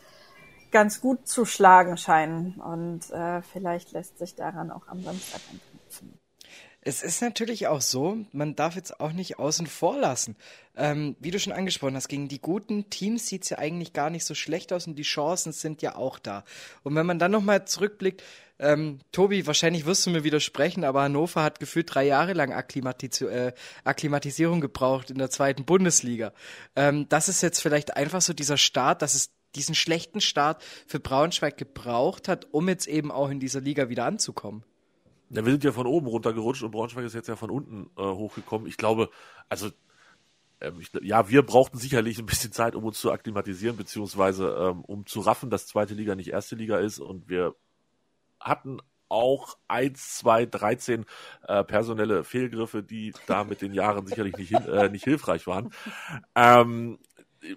ganz 0.71 1.01
gut 1.01 1.29
zu 1.29 1.45
schlagen 1.45 1.97
scheinen. 1.97 2.55
Und 2.61 3.11
äh, 3.11 3.43
vielleicht 3.43 3.93
lässt 3.93 4.19
sich 4.19 4.35
daran 4.35 4.71
auch 4.71 4.89
am 4.89 5.03
Samstag 5.03 5.41
anknüpfen. 5.51 6.19
Es 6.81 7.03
ist 7.03 7.21
natürlich 7.21 7.67
auch 7.67 7.81
so, 7.81 8.19
man 8.33 8.55
darf 8.57 8.77
jetzt 8.77 9.01
auch 9.01 9.13
nicht 9.13 9.39
außen 9.39 9.67
vor 9.67 9.99
lassen. 9.99 10.37
Ähm, 10.77 11.17
wie 11.19 11.31
du 11.31 11.39
schon 11.39 11.53
angesprochen 11.53 11.97
hast, 11.97 12.09
gegen 12.09 12.29
die 12.29 12.41
guten 12.41 12.89
Teams 12.89 13.27
sieht 13.27 13.43
es 13.43 13.51
ja 13.51 13.59
eigentlich 13.59 13.93
gar 13.93 14.11
nicht 14.11 14.25
so 14.25 14.35
schlecht 14.35 14.73
aus 14.73 14.87
und 14.87 14.97
die 14.97 15.03
Chancen 15.03 15.53
sind 15.53 15.83
ja 15.83 15.97
auch 15.97 16.19
da. 16.19 16.45
Und 16.85 16.95
wenn 16.95 17.05
man 17.05 17.19
dann 17.19 17.33
nochmal 17.33 17.67
zurückblickt, 17.67 18.23
ähm, 18.61 19.01
Tobi, 19.13 19.47
wahrscheinlich 19.47 19.87
wirst 19.87 20.07
du 20.07 20.11
mir 20.11 20.25
widersprechen, 20.25 20.85
aber 20.85 21.03
Hannover 21.03 21.43
hat 21.43 21.61
gefühlt 21.61 21.95
drei 21.95 22.07
Jahre 22.07 22.33
lang 22.33 22.53
Akklimatis 22.53 23.21
äh, 23.21 23.53
Akklimatisierung 23.85 24.61
gebraucht 24.61 25.11
in 25.11 25.19
der 25.19 25.31
zweiten 25.31 25.65
Bundesliga. 25.65 26.33
Ähm, 26.75 27.09
das 27.09 27.29
ist 27.29 27.43
jetzt 27.43 27.61
vielleicht 27.61 27.97
einfach 27.97 28.21
so 28.21 28.33
dieser 28.33 28.57
Start, 28.57 29.03
dass 29.03 29.15
es 29.15 29.31
diesen 29.55 29.75
schlechten 29.75 30.21
Start 30.21 30.62
für 30.87 31.00
Braunschweig 31.00 31.57
gebraucht 31.57 32.28
hat, 32.28 32.49
um 32.52 32.69
jetzt 32.69 32.87
eben 32.87 33.11
auch 33.11 33.31
in 33.31 33.40
dieser 33.40 33.61
Liga 33.61 33.88
wieder 33.88 34.05
anzukommen. 34.05 34.64
Ja, 35.31 35.45
wir 35.45 35.52
sind 35.52 35.64
ja 35.64 35.73
von 35.73 35.87
oben 35.87 36.07
runtergerutscht 36.07 36.62
und 36.62 36.71
Braunschweig 36.71 37.05
ist 37.05 37.14
jetzt 37.14 37.28
ja 37.28 37.37
von 37.37 37.50
unten 37.50 37.90
äh, 37.97 38.02
hochgekommen. 38.02 38.67
Ich 38.67 38.78
glaube, 38.78 39.11
also 39.49 39.71
ähm, 40.61 40.81
ich, 40.81 40.90
ja, 41.02 41.28
wir 41.28 41.43
brauchten 41.43 41.78
sicherlich 41.78 42.19
ein 42.19 42.26
bisschen 42.26 42.52
Zeit, 42.52 42.75
um 42.75 42.85
uns 42.85 42.99
zu 42.99 43.12
akklimatisieren, 43.12 43.76
beziehungsweise 43.76 44.49
ähm, 44.59 44.85
um 44.85 45.07
zu 45.07 45.21
raffen, 45.21 45.50
dass 45.50 45.67
zweite 45.67 45.95
Liga 45.95 46.14
nicht 46.14 46.28
erste 46.28 46.57
Liga 46.57 46.78
ist. 46.78 46.99
Und 46.99 47.28
wir 47.28 47.55
hatten 48.40 48.81
auch 49.11 49.57
eins, 49.69 50.17
zwei, 50.17 50.47
dreizehn 50.47 51.07
äh, 51.47 51.64
personelle 51.64 52.25
Fehlgriffe, 52.25 52.83
die 52.83 53.14
da 53.26 53.45
mit 53.45 53.62
den 53.62 53.73
Jahren 53.73 54.07
sicherlich 54.07 54.37
nicht, 54.37 54.50
hin, 54.50 54.64
äh, 54.67 54.88
nicht 54.88 55.05
hilfreich 55.05 55.47
waren. 55.47 55.71
Ähm, 56.35 56.99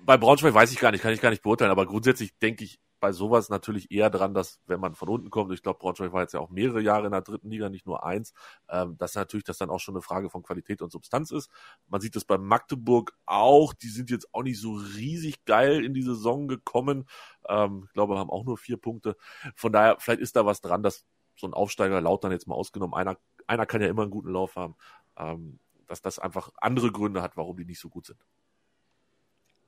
bei 0.06 0.18
Braunschweig 0.18 0.54
weiß 0.54 0.72
ich 0.72 0.80
gar 0.80 0.92
nicht, 0.92 1.02
kann 1.02 1.14
ich 1.14 1.22
gar 1.22 1.30
nicht 1.30 1.44
beurteilen, 1.44 1.72
aber 1.72 1.86
grundsätzlich 1.86 2.38
denke 2.40 2.64
ich, 2.64 2.80
bei 3.02 3.12
sowas 3.12 3.50
natürlich 3.50 3.92
eher 3.92 4.12
dran, 4.12 4.36
dass 4.36 4.62
wenn 4.68 4.80
man 4.80 4.94
von 4.94 5.10
unten 5.10 5.32
kommt, 5.32 5.52
ich 5.54 5.64
glaube, 5.64 5.80
Braunschweig 5.80 6.14
war 6.14 6.22
jetzt 6.22 6.34
ja 6.34 6.40
auch 6.40 6.52
mehrere 6.52 6.82
Jahre 6.82 7.08
in 7.08 7.12
der 7.12 7.22
dritten 7.22 7.50
Liga, 7.50 7.68
nicht 7.68 7.88
nur 7.88 8.06
eins, 8.06 8.32
ähm, 8.70 8.96
dass 8.98 9.16
natürlich 9.16 9.44
das 9.44 9.58
dann 9.58 9.72
auch 9.72 9.80
schon 9.80 9.96
eine 9.96 10.04
Frage 10.04 10.30
von 10.30 10.44
Qualität 10.44 10.84
und 10.84 10.92
Substanz 10.92 11.32
ist. 11.32 11.50
Man 11.88 12.00
sieht 12.00 12.16
das 12.16 12.26
bei 12.26 12.38
Magdeburg 12.38 13.18
auch, 13.26 13.74
die 13.74 13.90
sind 13.90 14.12
jetzt 14.12 14.32
auch 14.34 14.44
nicht 14.44 14.62
so 14.62 14.74
riesig 14.74 15.44
geil 15.46 15.84
in 15.84 15.96
die 15.96 16.04
Saison 16.04 16.48
gekommen. 16.48 17.08
Ähm, 17.50 17.86
ich 17.88 17.94
glaube, 17.94 18.20
haben 18.20 18.30
auch 18.30 18.46
nur 18.46 18.58
vier 18.58 18.78
Punkte. 18.78 19.18
Von 19.56 19.74
daher, 19.74 19.98
vielleicht 20.00 20.22
ist 20.22 20.36
da 20.36 20.46
was 20.46 20.62
dran, 20.62 20.84
dass 20.84 21.04
so 21.36 21.48
ein 21.48 21.56
Aufsteiger 21.56 22.00
laut 22.02 22.24
dann 22.24 22.32
jetzt 22.32 22.48
mal 22.48 22.56
ausgenommen, 22.56 22.94
einer, 22.94 23.18
einer 23.48 23.66
kann 23.66 23.82
ja 23.82 23.88
immer 23.88 24.04
einen 24.04 24.12
guten 24.12 24.30
Lauf 24.30 24.56
haben, 24.56 24.76
ähm, 25.18 25.60
dass 25.88 26.02
das 26.02 26.20
einfach 26.20 26.52
andere 26.58 26.92
Gründe 26.92 27.24
hat, 27.24 27.36
warum 27.36 27.58
die 27.58 27.66
nicht 27.66 27.80
so 27.80 27.90
gut 27.90 28.06
sind. 28.06 28.24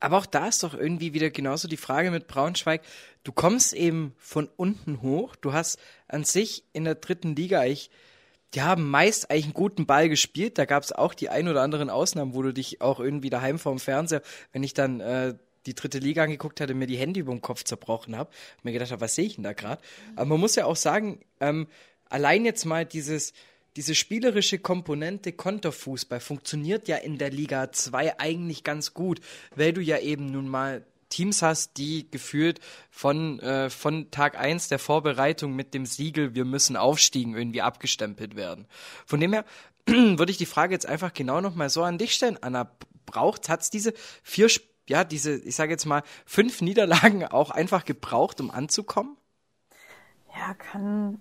Aber 0.03 0.17
auch 0.17 0.25
da 0.25 0.49
ist 0.49 0.63
doch 0.63 0.73
irgendwie 0.73 1.13
wieder 1.13 1.29
genauso 1.29 1.69
die 1.69 1.77
Frage 1.77 2.11
mit 2.11 2.27
Braunschweig. 2.27 2.81
Du 3.23 3.31
kommst 3.31 3.71
eben 3.71 4.13
von 4.17 4.49
unten 4.57 5.01
hoch. 5.01 5.37
Du 5.37 5.53
hast 5.53 5.79
an 6.09 6.25
sich 6.25 6.65
in 6.73 6.83
der 6.83 6.95
dritten 6.95 7.37
Liga 7.37 7.61
eigentlich, 7.61 7.89
die 8.53 8.63
haben 8.63 8.89
meist 8.89 9.31
eigentlich 9.31 9.45
einen 9.45 9.53
guten 9.53 9.85
Ball 9.85 10.09
gespielt. 10.09 10.57
Da 10.57 10.65
gab 10.65 10.83
es 10.83 10.91
auch 10.91 11.13
die 11.13 11.29
ein 11.29 11.47
oder 11.47 11.61
anderen 11.61 11.89
Ausnahmen, 11.89 12.33
wo 12.33 12.41
du 12.41 12.53
dich 12.53 12.81
auch 12.81 12.99
irgendwie 12.99 13.29
daheim 13.29 13.57
vorm 13.57 13.79
Fernseher, 13.79 14.21
wenn 14.51 14.61
ich 14.61 14.73
dann 14.73 14.99
äh, 14.99 15.35
die 15.67 15.73
dritte 15.73 15.99
Liga 15.99 16.23
angeguckt 16.25 16.59
hatte, 16.59 16.73
mir 16.73 16.87
die 16.87 16.97
Hände 16.97 17.21
über 17.21 17.31
den 17.31 17.41
Kopf 17.41 17.63
zerbrochen 17.63 18.17
habe, 18.17 18.29
mir 18.61 18.73
gedacht 18.73 18.91
habe, 18.91 18.99
was 18.99 19.15
sehe 19.15 19.23
ich 19.23 19.35
denn 19.35 19.45
da 19.45 19.53
gerade? 19.53 19.81
Aber 20.17 20.25
man 20.25 20.41
muss 20.41 20.55
ja 20.55 20.65
auch 20.65 20.75
sagen, 20.75 21.21
ähm, 21.39 21.67
allein 22.09 22.43
jetzt 22.43 22.65
mal 22.65 22.85
dieses, 22.85 23.31
diese 23.75 23.95
spielerische 23.95 24.59
Komponente 24.59 25.31
Konterfußball 25.31 26.19
funktioniert 26.19 26.87
ja 26.87 26.97
in 26.97 27.17
der 27.17 27.31
Liga 27.31 27.71
2 27.71 28.19
eigentlich 28.19 28.63
ganz 28.63 28.93
gut, 28.93 29.19
weil 29.55 29.73
du 29.73 29.81
ja 29.81 29.99
eben 29.99 30.27
nun 30.27 30.47
mal 30.47 30.85
Teams 31.09 31.41
hast, 31.43 31.77
die 31.77 32.09
gefühlt 32.09 32.59
von, 32.89 33.39
äh, 33.39 33.69
von 33.69 34.09
Tag 34.09 34.37
1 34.37 34.67
der 34.69 34.79
Vorbereitung 34.79 35.55
mit 35.55 35.73
dem 35.73 35.85
Siegel, 35.85 36.33
wir 36.33 36.45
müssen 36.45 36.75
aufstiegen, 36.75 37.35
irgendwie 37.35 37.61
abgestempelt 37.61 38.35
werden. 38.35 38.67
Von 39.05 39.19
dem 39.19 39.33
her 39.33 39.45
würde 39.85 40.31
ich 40.31 40.37
die 40.37 40.47
Frage 40.47 40.73
jetzt 40.73 40.87
einfach 40.87 41.13
genau 41.13 41.39
nochmal 41.39 41.69
so 41.69 41.83
an 41.83 41.97
dich 41.97 42.13
stellen, 42.13 42.37
Anna. 42.41 42.71
Braucht, 43.05 43.49
hat's 43.49 43.69
diese 43.69 43.93
vier, 44.23 44.47
ja, 44.87 45.03
diese, 45.03 45.35
ich 45.35 45.55
sage 45.55 45.71
jetzt 45.71 45.85
mal, 45.85 46.03
fünf 46.25 46.61
Niederlagen 46.61 47.25
auch 47.25 47.51
einfach 47.51 47.85
gebraucht, 47.85 48.41
um 48.41 48.49
anzukommen? 48.49 49.17
Ja, 50.35 50.53
kann, 50.55 51.19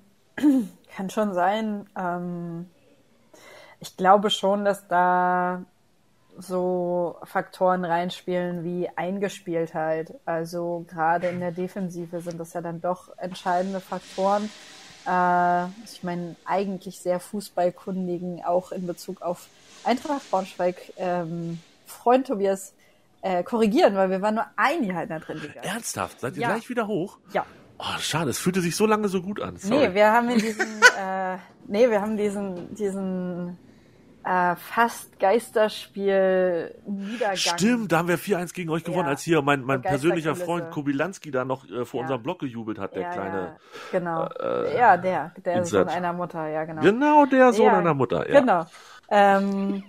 kann 0.97 1.11
schon 1.11 1.35
sein. 1.35 1.89
Ähm, 1.97 2.71
ich 3.81 3.97
glaube 3.97 4.31
schon, 4.31 4.65
dass 4.65 4.87
da 4.89 5.65
so 6.39 7.17
Faktoren 7.25 7.85
reinspielen 7.85 8.65
wie 8.65 8.89
Eingespieltheit. 8.97 10.15
Also 10.25 10.85
gerade 10.89 11.29
in 11.29 11.41
der 11.41 11.53
Defensive 11.53 12.21
sind 12.21 12.39
das 12.39 12.53
ja 12.55 12.61
dann 12.61 12.81
doch 12.81 13.17
entscheidende 13.19 13.81
Faktoren. 13.81 14.49
Äh, 15.07 15.67
ich 15.85 16.03
meine, 16.03 16.37
eigentlich 16.45 17.01
sehr 17.01 17.21
fußballkundigen, 17.21 18.45
auch 18.45 18.73
in 18.73 18.87
Bezug 18.87 19.21
auf 19.23 19.49
Eintracht 19.85 20.31
Braunschweig, 20.31 20.93
ähm, 20.97 21.59
Freund 21.87 22.27
Tobias 22.29 22.73
äh, 23.21 23.43
korrigieren, 23.43 23.95
weil 23.95 24.11
wir 24.11 24.23
waren 24.23 24.37
nur 24.37 24.47
ein 24.57 24.85
Jahr 24.85 25.03
in 25.03 25.09
der 25.09 25.21
Drittliga. 25.21 25.61
Ernsthaft? 25.63 26.21
Seid 26.21 26.37
ihr 26.37 26.43
Ja. 26.43 26.49
gleich 26.49 26.69
wieder 26.69 26.87
hoch? 26.87 27.19
Ja. 27.33 27.45
Oh, 27.79 27.99
schade, 27.99 28.31
es 28.31 28.39
fühlte 28.39 28.61
sich 28.61 28.77
so 28.77 28.87
lange 28.87 29.09
so 29.09 29.21
gut 29.23 29.41
an. 29.41 29.57
Sorry. 29.57 29.89
Nee, 29.89 29.95
wir 29.95 30.13
haben 30.13 30.29
in 30.31 30.39
diesen, 30.39 30.61
äh, 30.99 31.37
nee, 31.67 31.91
wir 31.91 32.01
haben 32.01 32.17
diesen, 32.17 32.75
diesen 32.75 33.59
äh, 34.25 34.55
fast 34.55 35.19
Geisterspiel 35.19 36.75
Niedergang. 36.87 37.37
Stimmt, 37.37 37.91
da 37.91 37.99
haben 37.99 38.09
wir 38.09 38.19
4-1 38.19 38.55
gegen 38.55 38.71
euch 38.71 38.85
gewonnen, 38.85 39.07
Ja. 39.07 39.11
als 39.11 39.23
hier 39.23 39.43
mein, 39.43 39.63
mein 39.63 39.83
persönlicher. 39.83 40.37
Freund 40.37 40.71
Kobilanski 40.71 41.33
da 41.33 41.45
noch 41.45 41.69
äh, 41.69 41.85
vor 41.85 41.99
Ja. 41.99 42.03
unserem 42.05 42.23
Block 42.23 42.39
gejubelt 42.39 42.79
hat, 42.79 42.95
der 42.95 43.03
ja, 43.03 43.11
kleine. 43.11 43.57
Genau. 43.91 44.29
äh, 44.41 44.79
ja, 44.79 44.97
der, 44.97 45.33
der 45.45 45.57
Insert. 45.57 45.89
Sohn 45.89 45.97
einer 45.97 46.13
Mutter, 46.13 46.47
ja, 46.49 46.65
genau. 46.65 46.83
Genau 46.83 47.27
der 47.27 47.53
Sohn 47.53 47.71
einer 47.71 47.95
Mutter, 47.95 48.31
ja. 48.31 48.41
Genau. 48.41 48.67
Ähm, 49.11 49.83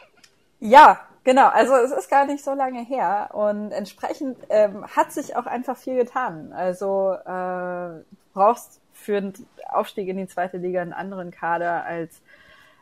ja, 0.60 1.00
genau. 1.30 1.48
Also 1.48 1.74
es 1.76 1.92
ist 1.92 2.10
gar 2.10 2.26
nicht 2.26 2.42
so 2.44 2.54
lange 2.54 2.82
her 2.84 3.30
und 3.32 3.70
entsprechend 3.70 4.36
ähm, 4.48 4.84
hat 4.86 5.12
sich 5.12 5.36
auch 5.36 5.46
einfach 5.46 5.76
viel 5.76 5.96
getan. 5.96 6.52
Also 6.52 7.12
äh, 7.12 8.02
brauchst 8.34 8.80
für 8.92 9.20
den 9.20 9.32
Aufstieg 9.68 10.08
in 10.08 10.16
die 10.16 10.26
zweite 10.26 10.58
Liga 10.58 10.82
einen 10.82 10.92
anderen 10.92 11.30
Kader 11.30 11.84
als 11.84 12.20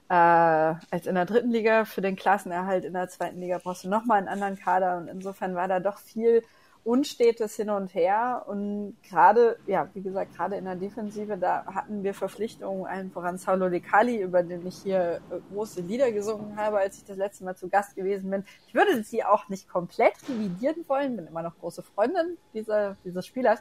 äh, 0.09 0.15
als 0.15 1.07
in 1.07 1.15
der 1.15 1.27
dritten 1.27 1.51
Liga. 1.51 1.85
Für 1.85 2.01
den 2.01 2.17
Klassenerhalt 2.17 2.85
in 2.87 2.95
der 2.95 3.09
zweiten 3.09 3.39
Liga 3.41 3.59
brauchst 3.63 3.85
du 3.85 3.91
nochmal 3.91 4.19
einen 4.19 4.29
anderen 4.29 4.59
Kader 4.59 4.97
und 4.97 5.09
insofern 5.09 5.55
war 5.55 5.69
da 5.69 5.79
doch 5.81 5.99
viel 5.99 6.43
Unstetes 6.89 7.55
hin 7.55 7.69
und 7.69 7.93
her 7.93 8.45
und 8.47 8.97
gerade, 9.03 9.59
ja, 9.67 9.91
wie 9.93 10.01
gesagt, 10.01 10.35
gerade 10.35 10.57
in 10.57 10.65
der 10.65 10.75
Defensive, 10.75 11.37
da 11.37 11.67
hatten 11.67 12.03
wir 12.03 12.15
Verpflichtungen, 12.15 12.87
allen 12.87 13.11
voran 13.11 13.37
Saulo 13.37 13.67
Lecali, 13.67 14.23
über 14.23 14.43
den 14.43 14.67
ich 14.67 14.79
hier 14.85 15.21
äh, 15.31 15.39
große 15.53 15.83
Lieder 15.83 16.11
gesungen 16.13 16.57
habe, 16.57 16.79
als 16.79 16.97
ich 16.97 17.05
das 17.05 17.19
letzte 17.19 17.45
Mal 17.45 17.55
zu 17.57 17.69
Gast 17.69 17.95
gewesen 17.95 18.31
bin. 18.31 18.43
Ich 18.67 18.75
würde 18.75 19.03
sie 19.03 19.23
auch 19.23 19.51
nicht 19.51 19.69
komplett 19.69 20.15
revidieren 20.27 20.83
wollen, 20.89 21.17
bin 21.17 21.27
immer 21.27 21.43
noch 21.43 21.59
große 21.59 21.83
Freundin 21.83 22.39
dieser, 22.55 22.97
dieses 23.05 23.27
Spielers, 23.27 23.61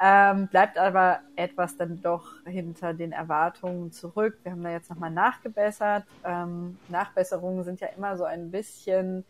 ähm, 0.00 0.48
bleibt 0.48 0.78
aber 0.78 1.20
etwas 1.36 1.76
dann 1.76 2.00
doch 2.00 2.24
hinter 2.46 2.94
den 2.94 3.12
Erwartungen 3.12 3.92
zurück. 3.92 4.38
Wir 4.44 4.52
haben 4.52 4.64
da 4.64 4.70
jetzt 4.70 4.88
nochmal 4.88 5.10
nachgebessert. 5.10 6.04
Ähm, 6.24 6.78
Nachbesserungen 6.88 7.64
sind 7.64 7.80
ja 7.80 7.88
immer 7.88 8.16
so 8.16 8.24
ein 8.24 8.50
bisschen 8.50 9.26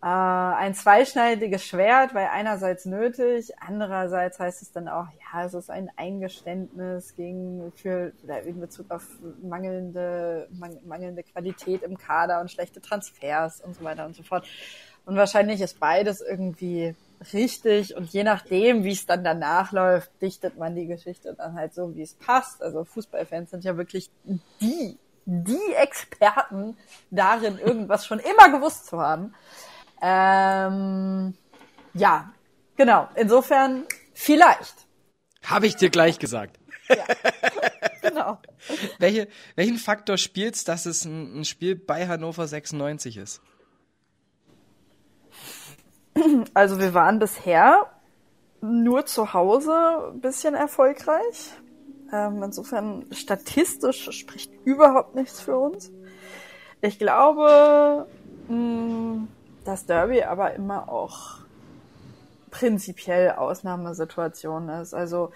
äh, 0.00 0.06
ein 0.06 0.74
zweischneidiges 0.74 1.64
Schwert, 1.64 2.14
weil 2.14 2.28
einerseits 2.28 2.84
nötig, 2.84 3.52
andererseits 3.58 4.38
heißt 4.38 4.62
es 4.62 4.70
dann 4.70 4.86
auch, 4.86 5.06
ja, 5.32 5.44
es 5.44 5.54
ist 5.54 5.70
ein 5.70 5.90
Eingeständnis 5.96 7.16
gegen 7.16 7.72
für 7.74 8.12
in 8.44 8.60
Bezug 8.60 8.90
auf 8.90 9.04
mangelnde 9.42 10.48
mang, 10.52 10.78
mangelnde 10.86 11.24
Qualität 11.24 11.82
im 11.82 11.98
Kader 11.98 12.40
und 12.40 12.50
schlechte 12.50 12.80
Transfers 12.80 13.60
und 13.60 13.74
so 13.74 13.82
weiter 13.82 14.06
und 14.06 14.14
so 14.14 14.22
fort. 14.22 14.46
Und 15.04 15.16
wahrscheinlich 15.16 15.60
ist 15.60 15.80
beides 15.80 16.20
irgendwie 16.20 16.94
richtig 17.32 17.96
und 17.96 18.10
je 18.10 18.22
nachdem, 18.22 18.84
wie 18.84 18.92
es 18.92 19.06
dann 19.06 19.24
danach 19.24 19.72
läuft, 19.72 20.10
dichtet 20.22 20.58
man 20.58 20.76
die 20.76 20.86
Geschichte 20.86 21.34
dann 21.34 21.54
halt 21.54 21.74
so, 21.74 21.96
wie 21.96 22.02
es 22.02 22.14
passt. 22.14 22.62
Also 22.62 22.84
Fußballfans 22.84 23.50
sind 23.50 23.64
ja 23.64 23.76
wirklich 23.76 24.10
die 24.60 24.96
die 25.30 25.74
Experten 25.76 26.78
darin, 27.10 27.58
irgendwas 27.58 28.06
schon 28.06 28.18
immer 28.18 28.50
gewusst 28.50 28.86
zu 28.86 28.98
haben. 28.98 29.34
Ähm, 30.00 31.34
ja, 31.94 32.32
genau. 32.76 33.08
Insofern 33.14 33.84
vielleicht. 34.14 34.86
Habe 35.44 35.66
ich 35.66 35.76
dir 35.76 35.90
gleich 35.90 36.18
gesagt. 36.18 36.58
Genau. 38.00 38.38
Welche, 38.98 39.28
welchen 39.54 39.76
Faktor 39.76 40.16
spielt's, 40.16 40.64
dass 40.64 40.86
es 40.86 41.04
ein, 41.04 41.40
ein 41.40 41.44
Spiel 41.44 41.74
bei 41.76 42.06
Hannover 42.06 42.46
96 42.46 43.16
ist? 43.16 43.42
Also 46.54 46.80
wir 46.80 46.94
waren 46.94 47.18
bisher 47.18 47.86
nur 48.60 49.06
zu 49.06 49.32
Hause 49.34 50.10
ein 50.12 50.20
bisschen 50.20 50.54
erfolgreich. 50.54 51.52
Ähm, 52.12 52.42
insofern 52.42 53.06
statistisch 53.12 54.10
spricht 54.10 54.50
überhaupt 54.64 55.14
nichts 55.14 55.40
für 55.40 55.58
uns. 55.58 55.92
Ich 56.80 56.98
glaube, 56.98 58.06
mh, 58.48 59.26
dass 59.68 59.84
Derby 59.84 60.22
aber 60.22 60.54
immer 60.54 60.88
auch 60.88 61.40
prinzipiell 62.50 63.32
Ausnahmesituation 63.32 64.70
ist. 64.70 64.94
Also 64.94 65.30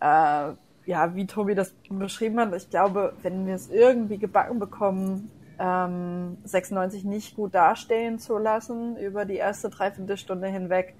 äh, 0.00 0.52
ja, 0.86 1.14
wie 1.14 1.26
Tobi 1.26 1.54
das 1.54 1.74
beschrieben 1.90 2.40
hat, 2.40 2.54
ich 2.54 2.70
glaube, 2.70 3.12
wenn 3.22 3.46
wir 3.46 3.54
es 3.54 3.68
irgendwie 3.68 4.16
gebacken 4.16 4.58
bekommen, 4.58 5.30
ähm, 5.58 6.38
96 6.44 7.04
nicht 7.04 7.36
gut 7.36 7.54
dastehen 7.54 8.18
zu 8.18 8.38
lassen 8.38 8.96
über 8.96 9.26
die 9.26 9.36
erste 9.36 9.68
Dreiviertelstunde 9.68 10.48
hinweg. 10.48 10.94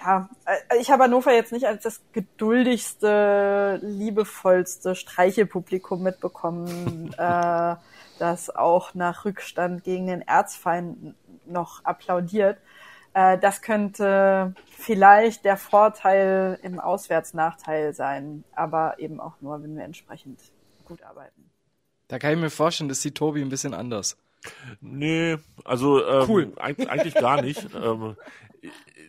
Ja, 0.00 0.28
äh, 0.46 0.78
ich 0.80 0.90
habe 0.90 1.04
Hannover 1.04 1.32
jetzt 1.32 1.52
nicht 1.52 1.66
als 1.66 1.84
das 1.84 2.00
geduldigste, 2.12 3.78
liebevollste 3.82 4.96
Streichelpublikum 4.96 6.02
mitbekommen, 6.02 7.14
äh, 7.18 7.76
das 8.22 8.48
auch 8.54 8.94
nach 8.94 9.24
Rückstand 9.24 9.82
gegen 9.82 10.06
den 10.06 10.22
Erzfeind 10.22 11.14
noch 11.44 11.84
applaudiert. 11.84 12.58
Äh, 13.14 13.36
das 13.38 13.62
könnte 13.62 14.54
vielleicht 14.78 15.44
der 15.44 15.56
Vorteil 15.56 16.58
im 16.62 16.78
Auswärtsnachteil 16.78 17.92
sein, 17.92 18.44
aber 18.54 18.98
eben 18.98 19.20
auch 19.20 19.34
nur, 19.40 19.62
wenn 19.62 19.76
wir 19.76 19.84
entsprechend 19.84 20.40
gut 20.84 21.02
arbeiten. 21.02 21.50
Da 22.08 22.18
kann 22.18 22.32
ich 22.32 22.38
mir 22.38 22.50
vorstellen, 22.50 22.88
das 22.88 23.02
sieht 23.02 23.16
Tobi 23.16 23.42
ein 23.42 23.48
bisschen 23.48 23.74
anders. 23.74 24.16
Nee, 24.80 25.38
also 25.64 26.04
ähm, 26.06 26.24
Cool. 26.28 26.52
eig 26.56 26.88
eigentlich 26.88 27.14
gar 27.14 27.42
nicht. 27.42 27.68
ähm, 27.74 28.16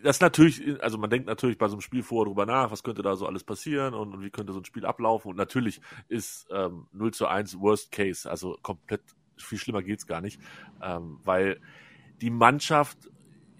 das 0.03 0.19
natürlich, 0.19 0.81
also 0.81 0.98
man 0.98 1.10
denkt 1.10 1.27
natürlich 1.27 1.57
bei 1.57 1.67
so 1.67 1.74
einem 1.74 1.81
Spiel 1.81 2.03
vorher 2.03 2.25
drüber 2.25 2.45
nach, 2.45 2.72
was 2.72 2.83
könnte 2.83 3.01
da 3.01 3.15
so 3.15 3.25
alles 3.25 3.43
passieren 3.43 3.93
und, 3.93 4.13
und 4.13 4.22
wie 4.22 4.29
könnte 4.29 4.53
so 4.53 4.60
ein 4.60 4.65
Spiel 4.65 4.86
ablaufen. 4.86 5.29
Und 5.31 5.38
natürlich 5.38 5.81
ist 6.10 6.48
ähm, 6.51 6.88
0 6.91 7.13
zu 7.13 7.27
1 7.27 7.60
Worst 7.60 7.91
Case, 7.91 8.29
also 8.29 8.57
komplett 8.62 9.01
viel 9.38 9.57
schlimmer 9.57 9.81
geht's 9.81 10.05
gar 10.05 10.22
nicht, 10.22 10.39
ähm, 10.81 11.19
weil 11.24 11.60
die 12.22 12.29
Mannschaft 12.29 13.10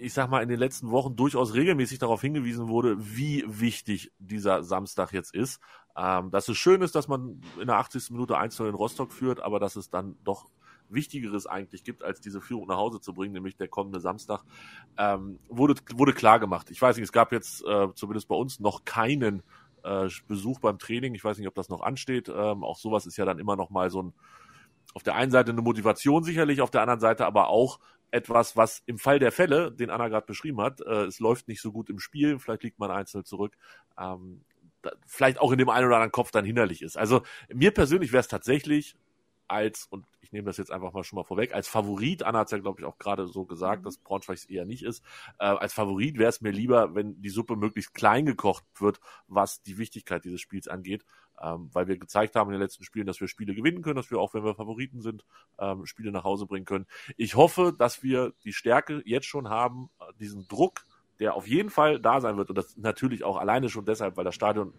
ich 0.04 0.14
sag 0.14 0.30
mal, 0.30 0.44
in 0.44 0.50
den 0.50 0.60
letzten 0.60 0.92
Wochen 0.92 1.16
durchaus 1.16 1.54
regelmäßig 1.54 1.98
darauf 2.00 2.20
hingewiesen 2.20 2.68
wurde, 2.68 2.98
wie 3.00 3.46
wichtig 3.48 4.12
dieser 4.20 4.62
Samstag 4.62 5.14
jetzt 5.14 5.34
ist. 5.34 5.62
Ähm, 5.96 6.30
dass 6.30 6.50
es 6.50 6.58
schön 6.58 6.82
ist, 6.82 6.96
dass 6.96 7.08
man 7.08 7.42
in 7.58 7.68
der 7.68 7.78
80. 7.78 8.10
Minute 8.12 8.38
1 8.38 8.60
in 8.60 8.74
Rostock 8.74 9.14
führt, 9.14 9.40
aber 9.42 9.60
dass 9.60 9.78
es 9.78 9.90
dann 9.90 10.18
doch 10.26 10.50
Wichtigeres 10.94 11.48
eigentlich 11.48 11.84
gibt, 11.84 12.04
als 12.04 12.22
diese 12.22 12.42
Führung 12.42 12.68
nach 12.68 12.78
Hause 12.78 13.02
zu 13.02 13.14
bringen, 13.14 13.34
nämlich 13.34 13.56
der 13.56 13.68
kommende 13.68 14.00
Samstag, 14.00 14.44
ähm, 14.98 15.40
wurde, 15.50 15.76
wurde 15.96 16.14
klar 16.14 16.40
gemacht. 16.40 16.70
Ich 16.72 16.82
weiß 16.82 16.96
nicht, 16.98 17.06
es 17.06 17.12
gab 17.12 17.32
jetzt 17.32 17.64
äh, 17.66 17.88
zumindest 17.96 18.28
bei 18.28 18.36
uns 18.36 18.60
noch 18.60 18.86
keinen 18.86 19.44
äh, 19.84 20.08
Besuch 20.28 20.60
beim 20.60 20.80
Training. 20.80 21.16
Ich 21.16 21.24
weiß 21.24 21.38
nicht, 21.38 21.48
ob 21.48 21.56
das 21.56 21.70
noch 21.70 21.82
ansteht. 21.82 22.30
Ähm, 22.30 22.64
auch 22.64 22.78
sowas 22.78 23.06
ist 23.06 23.18
ja 23.18 23.26
dann 23.26 23.40
immer 23.40 23.56
noch 23.56 23.70
mal 23.70 23.90
so 23.90 24.04
ein, 24.04 24.14
auf 24.94 25.04
der 25.04 25.16
einen 25.16 25.32
Seite 25.32 25.52
eine 25.52 25.62
Motivation 25.62 26.24
sicherlich, 26.24 26.62
auf 26.62 26.72
der 26.72 26.82
anderen 26.82 27.00
Seite 27.00 27.26
aber 27.26 27.50
auch 27.50 27.80
etwas, 28.12 28.56
was 28.56 28.84
im 28.86 29.00
Fall 29.00 29.18
der 29.18 29.32
Fälle, 29.32 29.72
den 29.72 29.90
Anna 29.90 30.08
gerade 30.08 30.28
beschrieben 30.28 30.62
hat, 30.62 30.82
äh, 30.82 31.06
es 31.06 31.20
läuft 31.20 31.48
nicht 31.48 31.62
so 31.62 31.72
gut 31.72 31.90
im 31.90 32.00
Spiel, 32.00 32.38
vielleicht 32.38 32.62
liegt 32.62 32.78
man 32.78 32.92
einzeln 32.92 33.26
zurück, 33.26 33.58
ähm, 33.98 34.42
vielleicht 35.08 35.40
auch 35.40 35.52
in 35.52 35.58
dem 35.58 35.70
einen 35.70 35.88
oder 35.88 35.96
anderen 35.96 36.12
Kopf 36.12 36.30
dann 36.30 36.46
hinderlich 36.46 36.84
ist. 36.84 36.96
Also 36.96 37.24
mir 37.52 37.72
persönlich 37.72 38.12
wäre 38.12 38.22
es 38.22 38.28
tatsächlich 38.28 38.96
als, 39.48 39.88
und 39.88 40.06
ich 40.22 40.32
nehme 40.32 40.46
das 40.46 40.58
jetzt 40.58 40.72
einfach 40.72 40.94
mal 40.94 41.04
schon 41.04 41.18
mal 41.18 41.24
vorweg, 41.24 41.54
als 41.54 41.68
Favorit, 41.68 42.24
Anna 42.24 42.40
hat 42.40 42.48
es 42.48 42.52
ja, 42.52 42.58
glaube 42.58 42.82
ich, 42.82 42.86
auch 42.86 42.98
gerade 42.98 43.28
so 43.28 43.46
gesagt, 43.46 43.82
mhm. 43.82 43.86
dass 43.86 43.98
Braunschweig 43.98 44.38
es 44.38 44.46
eher 44.46 44.66
nicht 44.66 44.84
ist, 44.84 45.04
äh, 45.40 45.46
als 45.46 45.74
Favorit 45.74 46.18
wäre 46.18 46.30
es 46.30 46.42
mir 46.42 46.52
lieber, 46.52 46.96
wenn 46.96 47.22
die 47.22 47.30
Suppe 47.30 47.56
möglichst 47.56 47.94
klein 47.94 48.26
gekocht 48.26 48.64
wird, 48.80 49.00
was 49.28 49.62
die 49.62 49.78
Wichtigkeit 49.78 50.24
dieses 50.26 50.42
Spiels 50.42 50.68
angeht, 50.68 51.06
ähm, 51.42 51.70
weil 51.74 51.88
wir 51.88 51.98
gezeigt 51.98 52.36
haben 52.36 52.50
in 52.50 52.54
den 52.54 52.62
letzten 52.62 52.84
Spielen, 52.84 53.06
dass 53.06 53.20
wir 53.20 53.28
Spiele 53.28 53.54
gewinnen 53.54 53.82
können, 53.82 53.96
dass 53.96 54.12
wir 54.12 54.20
auch, 54.20 54.34
wenn 54.34 54.44
wir 54.44 54.56
Favoriten 54.56 55.02
sind, 55.02 55.26
ähm, 55.60 55.86
Spiele 55.86 56.12
nach 56.12 56.24
Hause 56.24 56.46
bringen 56.46 56.66
können. 56.66 56.86
Ich 57.18 57.36
hoffe, 57.36 57.74
dass 57.78 58.04
wir 58.04 58.34
die 58.44 58.54
Stärke 58.54 59.02
jetzt 59.06 59.28
schon 59.28 59.50
haben, 59.50 59.90
äh, 60.00 60.14
diesen 60.20 60.48
Druck, 60.48 60.86
der 61.20 61.36
auf 61.36 61.48
jeden 61.48 61.70
Fall 61.70 62.00
da 62.00 62.22
sein 62.22 62.38
wird 62.38 62.50
und 62.50 62.58
das 62.58 62.76
natürlich 62.78 63.24
auch 63.24 63.38
alleine 63.38 63.70
schon 63.70 63.86
deshalb, 63.86 64.18
weil 64.18 64.26
das 64.26 64.36
Stadion 64.36 64.74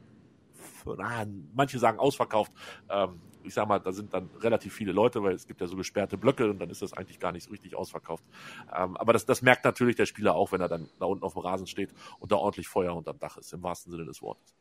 na, 0.86 1.26
manche 1.54 1.78
sagen 1.78 1.98
ausverkauft, 1.98 2.52
ähm, 2.90 3.20
ich 3.44 3.54
sag 3.54 3.68
mal, 3.68 3.78
da 3.78 3.92
sind 3.92 4.14
dann 4.14 4.30
relativ 4.40 4.74
viele 4.74 4.92
Leute, 4.92 5.22
weil 5.22 5.34
es 5.34 5.46
gibt 5.46 5.60
ja 5.60 5.66
so 5.66 5.76
gesperrte 5.76 6.16
Blöcke 6.16 6.48
und 6.48 6.58
dann 6.58 6.70
ist 6.70 6.82
das 6.82 6.92
eigentlich 6.92 7.18
gar 7.20 7.32
nicht 7.32 7.44
so 7.44 7.50
richtig 7.50 7.76
ausverkauft. 7.76 8.24
Ähm, 8.74 8.96
aber 8.96 9.12
das, 9.12 9.26
das 9.26 9.42
merkt 9.42 9.64
natürlich 9.64 9.96
der 9.96 10.06
Spieler 10.06 10.34
auch, 10.34 10.52
wenn 10.52 10.60
er 10.60 10.68
dann 10.68 10.88
da 10.98 11.06
unten 11.06 11.24
auf 11.24 11.34
dem 11.34 11.42
Rasen 11.42 11.66
steht 11.66 11.90
und 12.20 12.32
da 12.32 12.36
ordentlich 12.36 12.68
Feuer 12.68 12.94
unterm 12.94 13.18
Dach 13.18 13.36
ist, 13.36 13.52
im 13.52 13.62
wahrsten 13.62 13.92
Sinne 13.92 14.06
des 14.06 14.22
Wortes. 14.22 14.54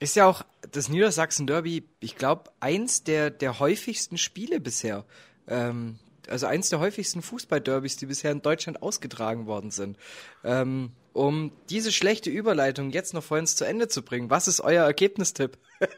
Ist 0.00 0.16
ja 0.16 0.26
auch 0.26 0.42
das 0.70 0.88
Niedersachsen 0.88 1.46
Derby, 1.46 1.88
ich 2.00 2.16
glaube, 2.16 2.50
eins 2.60 3.04
der, 3.04 3.30
der 3.30 3.58
häufigsten 3.58 4.18
Spiele 4.18 4.60
bisher. 4.60 5.04
Ähm, 5.46 5.98
also 6.28 6.46
eins 6.46 6.70
der 6.70 6.80
häufigsten 6.80 7.22
Fußballderbys, 7.22 7.96
die 7.96 8.06
bisher 8.06 8.32
in 8.32 8.42
Deutschland 8.42 8.82
ausgetragen 8.82 9.46
worden 9.46 9.70
sind. 9.70 9.98
Ähm, 10.42 10.92
um 11.12 11.52
diese 11.70 11.92
schlechte 11.92 12.30
Überleitung 12.30 12.90
jetzt 12.90 13.14
noch 13.14 13.22
vorhin 13.22 13.46
zu 13.46 13.64
Ende 13.64 13.88
zu 13.88 14.02
bringen, 14.02 14.30
was 14.30 14.48
ist 14.48 14.60
euer 14.60 14.84
Ergebnistipp? 14.84 15.58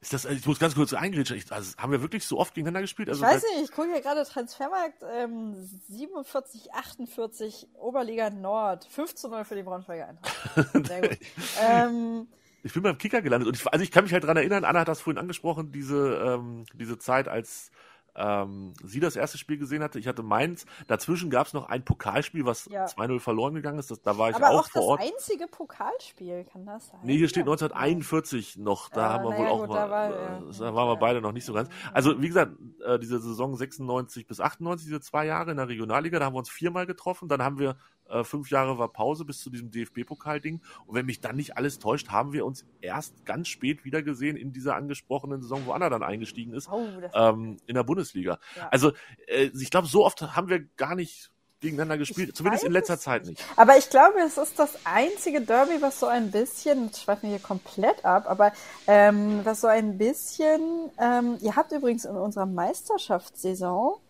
Ist 0.00 0.12
das, 0.12 0.24
ich 0.26 0.46
muss 0.46 0.60
ganz 0.60 0.76
kurz 0.76 0.92
eingrätschen, 0.92 1.42
also 1.50 1.76
haben 1.76 1.90
wir 1.90 2.00
wirklich 2.00 2.24
so 2.24 2.38
oft 2.38 2.54
gegeneinander 2.54 2.82
gespielt? 2.82 3.08
Also 3.08 3.24
ich 3.24 3.30
weiß 3.30 3.42
nicht, 3.42 3.64
ich 3.64 3.72
gucke 3.72 3.92
hier 3.92 4.00
gerade 4.00 4.24
Transfermarkt, 4.24 5.02
ähm, 5.12 5.54
47, 5.88 6.72
48, 6.72 7.66
Oberliga 7.74 8.30
Nord, 8.30 8.84
15 8.84 9.28
0 9.28 9.44
für 9.44 9.56
die 9.56 9.64
Braunschweiger 9.64 10.08
Eintracht. 10.08 10.86
Sehr 10.86 11.00
gut. 11.00 11.18
ähm, 11.60 12.28
ich 12.62 12.72
bin 12.72 12.84
beim 12.84 12.96
Kicker 12.96 13.22
gelandet 13.22 13.48
und 13.48 13.56
ich, 13.56 13.66
also 13.66 13.82
ich 13.82 13.90
kann 13.90 14.04
mich 14.04 14.12
halt 14.12 14.22
dran 14.22 14.36
erinnern, 14.36 14.64
Anna 14.64 14.80
hat 14.80 14.88
das 14.88 15.00
vorhin 15.00 15.18
angesprochen, 15.18 15.72
diese, 15.72 16.14
ähm, 16.24 16.64
diese 16.74 16.98
Zeit, 16.98 17.26
als 17.26 17.72
ähm, 18.18 18.72
sie 18.82 19.00
das 19.00 19.16
erste 19.16 19.38
Spiel 19.38 19.58
gesehen 19.58 19.82
hatte. 19.82 19.98
Ich 19.98 20.08
hatte 20.08 20.22
meins. 20.22 20.66
Dazwischen 20.86 21.30
gab 21.30 21.46
es 21.46 21.52
noch 21.52 21.68
ein 21.68 21.84
Pokalspiel, 21.84 22.44
was 22.44 22.66
ja. 22.66 22.84
2-0 22.86 23.20
verloren 23.20 23.54
gegangen 23.54 23.78
ist. 23.78 23.90
Das, 23.90 24.02
da 24.02 24.18
war 24.18 24.30
ich 24.30 24.36
Aber 24.36 24.50
auch, 24.50 24.64
auch 24.64 24.70
vor 24.70 24.82
Ort. 24.82 25.00
das 25.00 25.10
einzige 25.12 25.46
Pokalspiel, 25.46 26.44
kann 26.44 26.66
das 26.66 26.88
sein? 26.88 27.00
Nee, 27.02 27.16
hier 27.16 27.28
steht 27.28 27.42
1941 27.42 28.56
noch. 28.56 28.88
Da 28.88 29.02
ja, 29.02 29.12
haben 29.12 29.24
wir 29.24 29.38
wohl 29.38 29.46
auch 29.46 29.60
gut, 29.60 29.68
mal, 29.68 29.74
da, 29.76 29.90
war, 29.90 30.10
ja. 30.10 30.42
da 30.58 30.74
waren 30.74 30.88
wir 30.88 30.96
beide 30.96 31.20
noch 31.20 31.32
nicht 31.32 31.44
so 31.44 31.52
ganz. 31.52 31.68
Also, 31.92 32.20
wie 32.20 32.28
gesagt, 32.28 32.52
äh, 32.84 32.98
diese 32.98 33.20
Saison 33.20 33.56
96 33.56 34.26
bis 34.26 34.40
98, 34.40 34.86
diese 34.86 35.00
zwei 35.00 35.26
Jahre 35.26 35.52
in 35.52 35.56
der 35.56 35.68
Regionalliga, 35.68 36.18
da 36.18 36.26
haben 36.26 36.34
wir 36.34 36.40
uns 36.40 36.50
viermal 36.50 36.86
getroffen. 36.86 37.28
Dann 37.28 37.42
haben 37.42 37.58
wir 37.58 37.76
äh, 38.08 38.24
fünf 38.24 38.50
Jahre 38.50 38.78
war 38.78 38.88
Pause 38.88 39.24
bis 39.24 39.40
zu 39.40 39.50
diesem 39.50 39.70
DFB-Pokal-Ding. 39.70 40.60
Und 40.86 40.94
wenn 40.94 41.06
mich 41.06 41.20
dann 41.20 41.36
nicht 41.36 41.56
alles 41.56 41.78
täuscht, 41.78 42.08
haben 42.10 42.32
wir 42.32 42.44
uns 42.44 42.64
erst 42.80 43.24
ganz 43.24 43.48
spät 43.48 43.84
wieder 43.84 44.02
gesehen 44.02 44.36
in 44.36 44.52
dieser 44.52 44.76
angesprochenen 44.76 45.42
Saison, 45.42 45.66
wo 45.66 45.72
Anna 45.72 45.88
dann 45.88 46.02
eingestiegen 46.02 46.52
ist, 46.52 46.68
oh, 46.70 46.86
ähm, 47.14 47.58
in 47.66 47.74
der 47.74 47.84
Bundesliga. 47.84 48.38
Ja. 48.56 48.68
Also 48.70 48.92
äh, 49.26 49.50
ich 49.58 49.70
glaube, 49.70 49.86
so 49.86 50.04
oft 50.04 50.22
haben 50.34 50.48
wir 50.48 50.60
gar 50.76 50.94
nicht 50.94 51.30
gegeneinander 51.60 51.98
gespielt, 51.98 52.30
ich 52.30 52.34
zumindest 52.34 52.64
in 52.64 52.72
letzter 52.72 52.98
Zeit 52.98 53.26
nicht. 53.26 53.44
Aber 53.56 53.76
ich 53.76 53.90
glaube, 53.90 54.18
es 54.24 54.38
ist 54.38 54.58
das 54.58 54.78
einzige 54.84 55.40
Derby, 55.40 55.80
was 55.80 55.98
so 55.98 56.06
ein 56.06 56.30
bisschen, 56.30 56.90
ich 56.92 56.98
schweife 56.98 57.26
mir 57.26 57.32
hier 57.32 57.40
komplett 57.40 58.04
ab, 58.04 58.26
aber 58.28 58.52
ähm, 58.86 59.40
was 59.44 59.62
so 59.62 59.66
ein 59.66 59.98
bisschen, 59.98 60.90
ähm, 61.00 61.36
ihr 61.40 61.56
habt 61.56 61.72
übrigens 61.72 62.04
in 62.04 62.14
unserer 62.14 62.46
Meisterschaftssaison 62.46 64.00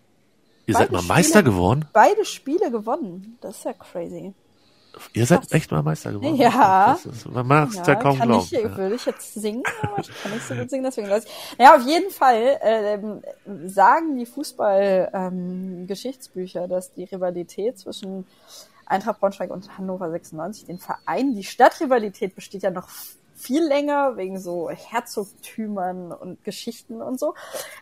Ihr 0.68 0.74
seid 0.74 0.92
mal 0.92 1.02
Meister 1.02 1.38
Spiele, 1.38 1.54
geworden? 1.54 1.86
Beide 1.94 2.26
Spiele 2.26 2.70
gewonnen. 2.70 3.38
Das 3.40 3.56
ist 3.56 3.64
ja 3.64 3.72
crazy. 3.72 4.34
Ihr 5.14 5.24
seid 5.24 5.40
Was? 5.40 5.52
echt 5.52 5.70
mal 5.70 5.82
Meister 5.82 6.12
geworden. 6.12 6.36
Ja. 6.36 6.98
Ist, 7.02 7.26
man 7.26 7.46
mag 7.46 7.70
es 7.70 7.76
ja, 7.76 7.86
ja 7.86 7.94
kaum 7.94 8.18
kann 8.18 8.28
glauben. 8.28 8.44
Ich, 8.44 8.50
ja. 8.50 8.76
Würde 8.76 8.96
ich 8.96 9.06
jetzt 9.06 9.32
singen, 9.32 9.62
aber 9.80 9.98
ich 10.00 10.10
kann 10.22 10.32
nicht 10.32 10.46
so 10.46 10.54
gut 10.54 10.68
singen, 10.68 10.84
deswegen 10.84 11.08
lasse 11.08 11.26
ich. 11.26 11.32
Naja, 11.58 11.74
auf 11.74 11.86
jeden 11.86 12.10
Fall 12.10 12.58
ähm, 12.60 13.22
sagen 13.66 14.18
die 14.18 14.26
Fußball-Geschichtsbücher, 14.26 16.64
ähm, 16.64 16.68
dass 16.68 16.92
die 16.92 17.04
Rivalität 17.04 17.78
zwischen 17.78 18.26
Eintracht 18.84 19.20
Braunschweig 19.20 19.50
und 19.50 19.78
Hannover 19.78 20.10
96, 20.10 20.66
den 20.66 20.78
Verein, 20.78 21.34
die 21.34 21.44
Stadtrivalität 21.44 22.34
besteht 22.34 22.62
ja 22.62 22.70
noch 22.70 22.90
viel 23.38 23.62
länger 23.62 24.16
wegen 24.16 24.38
so 24.38 24.68
Herzogtümern 24.68 26.12
und 26.12 26.44
Geschichten 26.44 27.00
und 27.00 27.18
so, 27.18 27.34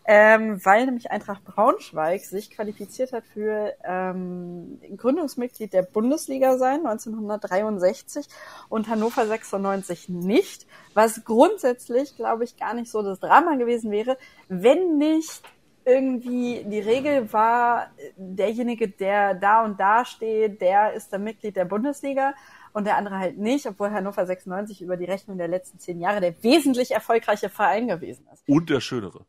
ähm, 0.05 0.65
weil 0.65 0.85
nämlich 0.87 1.11
Eintracht 1.11 1.45
Braunschweig 1.45 2.23
sich 2.25 2.51
qualifiziert 2.51 3.13
hat 3.13 3.25
für 3.25 3.73
ähm, 3.85 4.81
Gründungsmitglied 4.97 5.73
der 5.73 5.83
Bundesliga 5.83 6.59
sein 6.59 6.87
1963 6.87 8.29
und 8.69 8.89
Hannover 8.89 9.27
96 9.27 10.09
nicht, 10.09 10.67
was 10.95 11.25
grundsätzlich, 11.25 12.17
glaube 12.17 12.45
ich, 12.45 12.57
gar 12.57 12.75
nicht 12.75 12.91
so 12.91 13.03
das 13.03 13.19
Drama 13.21 13.57
gewesen 13.57 13.91
wäre, 13.91 14.19
wenn 14.49 14.99
nicht 14.99 15.43
irgendwie 15.87 16.65
die 16.65 16.81
Regel 16.81 17.33
war, 17.33 17.91
derjenige, 18.17 18.89
der 18.89 19.35
da 19.35 19.65
und 19.65 19.79
da 19.79 20.05
steht, 20.05 20.61
der 20.61 20.93
ist 20.95 21.13
dann 21.13 21.23
Mitglied 21.23 21.55
der 21.55 21.65
Bundesliga 21.65 22.35
und 22.77 22.85
der 22.85 22.99
andere 22.99 23.19
halt 23.19 23.39
nicht, 23.39 23.65
obwohl 23.65 23.91
Hannover 23.91 24.27
96 24.27 24.83
über 24.83 24.99
die 24.99 25.07
Rechnung 25.07 25.39
der 25.39 25.49
letzten 25.49 25.79
zehn 25.79 25.99
Jahre 25.99 26.21
der 26.21 26.43
wesentlich 26.43 26.91
erfolgreiche 26.91 27.49
Verein 27.49 27.89
gewesen 27.89 28.29
ist. 28.35 28.47
Und 28.47 28.69
der 28.69 28.83
schönere. 28.83 29.25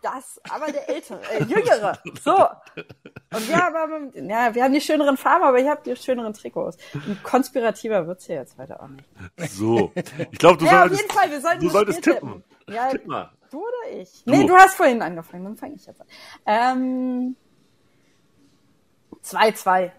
Das, 0.00 0.40
aber 0.48 0.72
der 0.72 0.88
ältere, 0.88 1.20
äh, 1.30 1.44
jüngere. 1.44 1.98
So. 2.24 2.32
Und 2.34 3.46
wir 3.46 3.58
haben, 3.58 4.30
ja, 4.30 4.54
wir 4.54 4.64
haben 4.64 4.72
die 4.72 4.80
schöneren 4.80 5.18
Farben, 5.18 5.44
aber 5.44 5.58
ich 5.58 5.68
habe 5.68 5.82
die 5.84 5.94
schöneren 5.96 6.32
Trikots. 6.32 6.78
Und 6.94 7.22
konspirativer 7.22 8.06
wird's 8.06 8.24
hier 8.24 8.36
jetzt 8.36 8.56
weiter 8.56 8.82
auch 8.82 8.88
nicht. 8.88 9.06
So. 9.50 9.92
Ich 10.32 10.38
glaube, 10.38 10.56
du 10.56 10.64
ja, 10.64 10.80
solltest, 10.80 10.94
auf 10.94 11.06
jeden 11.06 11.18
Fall, 11.18 11.30
wir 11.30 11.40
sollten 11.42 11.60
du 11.60 11.68
solltest 11.68 12.02
tippen. 12.02 12.42
tippen. 12.42 12.74
Ja, 12.74 12.88
Tipp 12.88 13.06
mal. 13.06 13.30
Du 13.50 13.58
oder 13.58 14.00
ich? 14.00 14.24
Du. 14.24 14.30
Nee, 14.30 14.46
du 14.46 14.54
hast 14.56 14.76
vorhin 14.76 15.02
angefangen, 15.02 15.44
dann 15.44 15.56
fange 15.58 15.74
ich 15.74 15.84
jetzt 15.84 16.00
an. 16.00 16.06
Ähm, 16.46 17.36
2-2. 19.22 19.90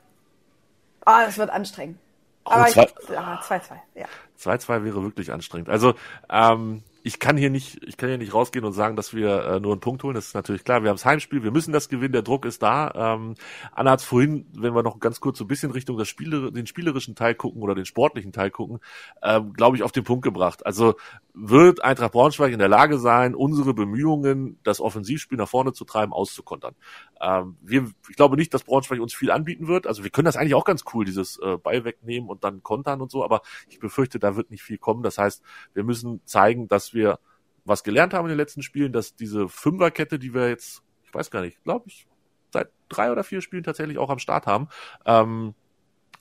Ah, 1.06 1.26
es 1.28 1.38
wird 1.38 1.52
anstrengend. 1.52 2.00
Aber 2.44 2.66
2-2, 2.66 3.72
ja. 3.96 4.06
2-2 4.40 4.84
wäre 4.84 5.04
wirklich 5.04 5.32
anstrengend. 5.32 5.70
Also, 5.70 5.94
ähm, 6.30 6.84
ich 7.04 7.20
kann 7.20 7.38
hier 7.38 7.50
nicht, 7.50 7.82
ich 7.88 7.98
kann 7.98 8.10
hier 8.10 8.18
nicht 8.18 8.34
rausgehen 8.34 8.66
und 8.66 8.74
sagen, 8.74 8.96
dass 8.96 9.14
wir 9.14 9.46
äh, 9.46 9.60
nur 9.60 9.72
einen 9.72 9.82
Punkt 9.82 10.04
holen. 10.04 10.16
Das 10.16 10.28
ist 10.28 10.34
natürlich 10.34 10.64
klar. 10.64 10.84
Wir 10.84 10.90
haben 10.90 10.98
das 10.98 11.06
Heimspiel, 11.06 11.44
wir 11.44 11.52
müssen 11.52 11.72
das 11.72 11.90
gewinnen, 11.90 12.12
der 12.12 12.22
Druck 12.22 12.46
ist 12.46 12.62
da. 12.62 13.16
Ähm, 13.16 13.36
Anna 13.72 13.92
hat 13.92 14.02
vorhin, 14.02 14.46
wenn 14.54 14.76
wir 14.76 14.84
noch 14.84 15.00
ganz 15.00 15.20
kurz 15.20 15.38
so 15.38 15.46
ein 15.46 15.48
bisschen 15.48 15.72
Richtung 15.72 15.98
das 15.98 16.08
Spieler, 16.08 16.52
den 16.52 16.68
spielerischen 16.68 17.16
Teil 17.16 17.36
gucken 17.36 17.62
oder 17.62 17.76
den 17.76 17.86
sportlichen 17.86 18.32
Teil 18.32 18.52
gucken, 18.52 18.80
ähm, 19.24 19.54
glaube 19.54 19.78
ich, 19.78 19.84
auf 19.84 19.92
den 19.92 20.04
Punkt 20.04 20.24
gebracht. 20.24 20.66
Also 20.66 20.96
wird 21.42 21.84
Eintracht 21.84 22.12
Braunschweig 22.12 22.52
in 22.52 22.60
der 22.60 22.68
Lage 22.68 22.98
sein, 22.98 23.34
unsere 23.34 23.74
Bemühungen, 23.74 24.60
das 24.64 24.82
Offensivspiel 24.82 25.38
nach 25.38 25.48
vorne 25.48 25.72
zu 25.72 25.86
treiben, 25.86 26.12
auszukontern. 26.12 26.76
Ähm, 27.22 27.56
wir, 27.62 27.90
ich 28.10 28.16
glaube 28.16 28.36
nicht, 28.36 28.54
dass 28.54 28.64
Braunschweig 28.64 29.00
uns 29.00 29.14
viel 29.14 29.32
anbieten 29.32 29.68
wird. 29.68 29.88
Also 29.88 30.04
wir 30.04 30.10
können 30.10 30.26
das 30.26 30.36
eigentlich 30.36 30.56
auch 30.56 30.66
ganz 30.66 30.84
cool, 30.94 31.06
dieses 31.06 31.40
äh, 31.40 31.58
Ball 31.58 31.86
wegnehmen 31.86 32.30
und 32.30 32.44
dann 32.44 32.62
kontern 32.62 33.02
und 33.02 33.10
so, 33.10 33.24
aber 33.24 33.42
ich 33.70 33.80
befürchte, 33.80 34.20
da 34.20 34.36
wird 34.36 34.52
nicht 34.52 34.64
viel 34.64 34.78
kommen. 34.78 35.02
Das 35.02 35.18
heißt, 35.18 35.42
wir 35.74 35.84
müssen 35.84 36.22
zeigen, 36.26 36.68
dass 36.68 36.94
wir 36.94 37.20
was 37.64 37.84
gelernt 37.84 38.14
haben 38.14 38.26
in 38.26 38.30
den 38.30 38.38
letzten 38.38 38.62
Spielen, 38.62 38.92
dass 38.92 39.16
diese 39.16 39.48
Fünferkette, 39.48 40.20
die 40.20 40.34
wir 40.34 40.50
jetzt, 40.50 40.84
ich 41.04 41.14
weiß 41.14 41.32
gar 41.32 41.42
nicht, 41.42 41.64
glaube 41.64 41.86
ich, 41.88 42.06
seit 42.52 42.70
drei 42.90 43.12
oder 43.12 43.24
vier 43.24 43.42
Spielen 43.42 43.64
tatsächlich 43.64 43.98
auch 43.98 44.10
am 44.10 44.20
Start 44.20 44.46
haben, 44.46 44.68
ähm, 45.06 45.54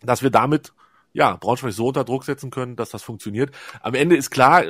dass 0.00 0.22
wir 0.22 0.30
damit 0.30 0.72
ja, 1.12 1.36
Braunschweig 1.36 1.72
so 1.72 1.88
unter 1.88 2.04
Druck 2.04 2.24
setzen 2.24 2.50
können, 2.50 2.76
dass 2.76 2.90
das 2.90 3.02
funktioniert. 3.02 3.50
Am 3.80 3.94
Ende 3.94 4.16
ist 4.16 4.30
klar, 4.30 4.62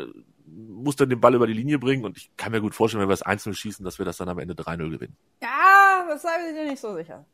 muss 0.56 0.96
dann 0.96 1.08
den 1.08 1.20
Ball 1.20 1.34
über 1.34 1.46
die 1.46 1.52
Linie 1.52 1.78
bringen 1.78 2.04
und 2.04 2.16
ich 2.16 2.30
kann 2.36 2.52
mir 2.52 2.60
gut 2.60 2.74
vorstellen, 2.74 3.02
wenn 3.02 3.08
wir 3.08 3.14
das 3.14 3.22
einzeln 3.22 3.54
schießen, 3.54 3.84
dass 3.84 3.98
wir 3.98 4.06
das 4.06 4.16
dann 4.16 4.28
am 4.28 4.38
Ende 4.38 4.54
3-0 4.54 4.90
gewinnen. 4.90 5.16
Ja, 5.42 6.02
aber 6.04 6.18
sei 6.18 6.52
dir 6.52 6.64
nicht 6.70 6.80
so 6.80 6.94
sicher. 6.94 7.24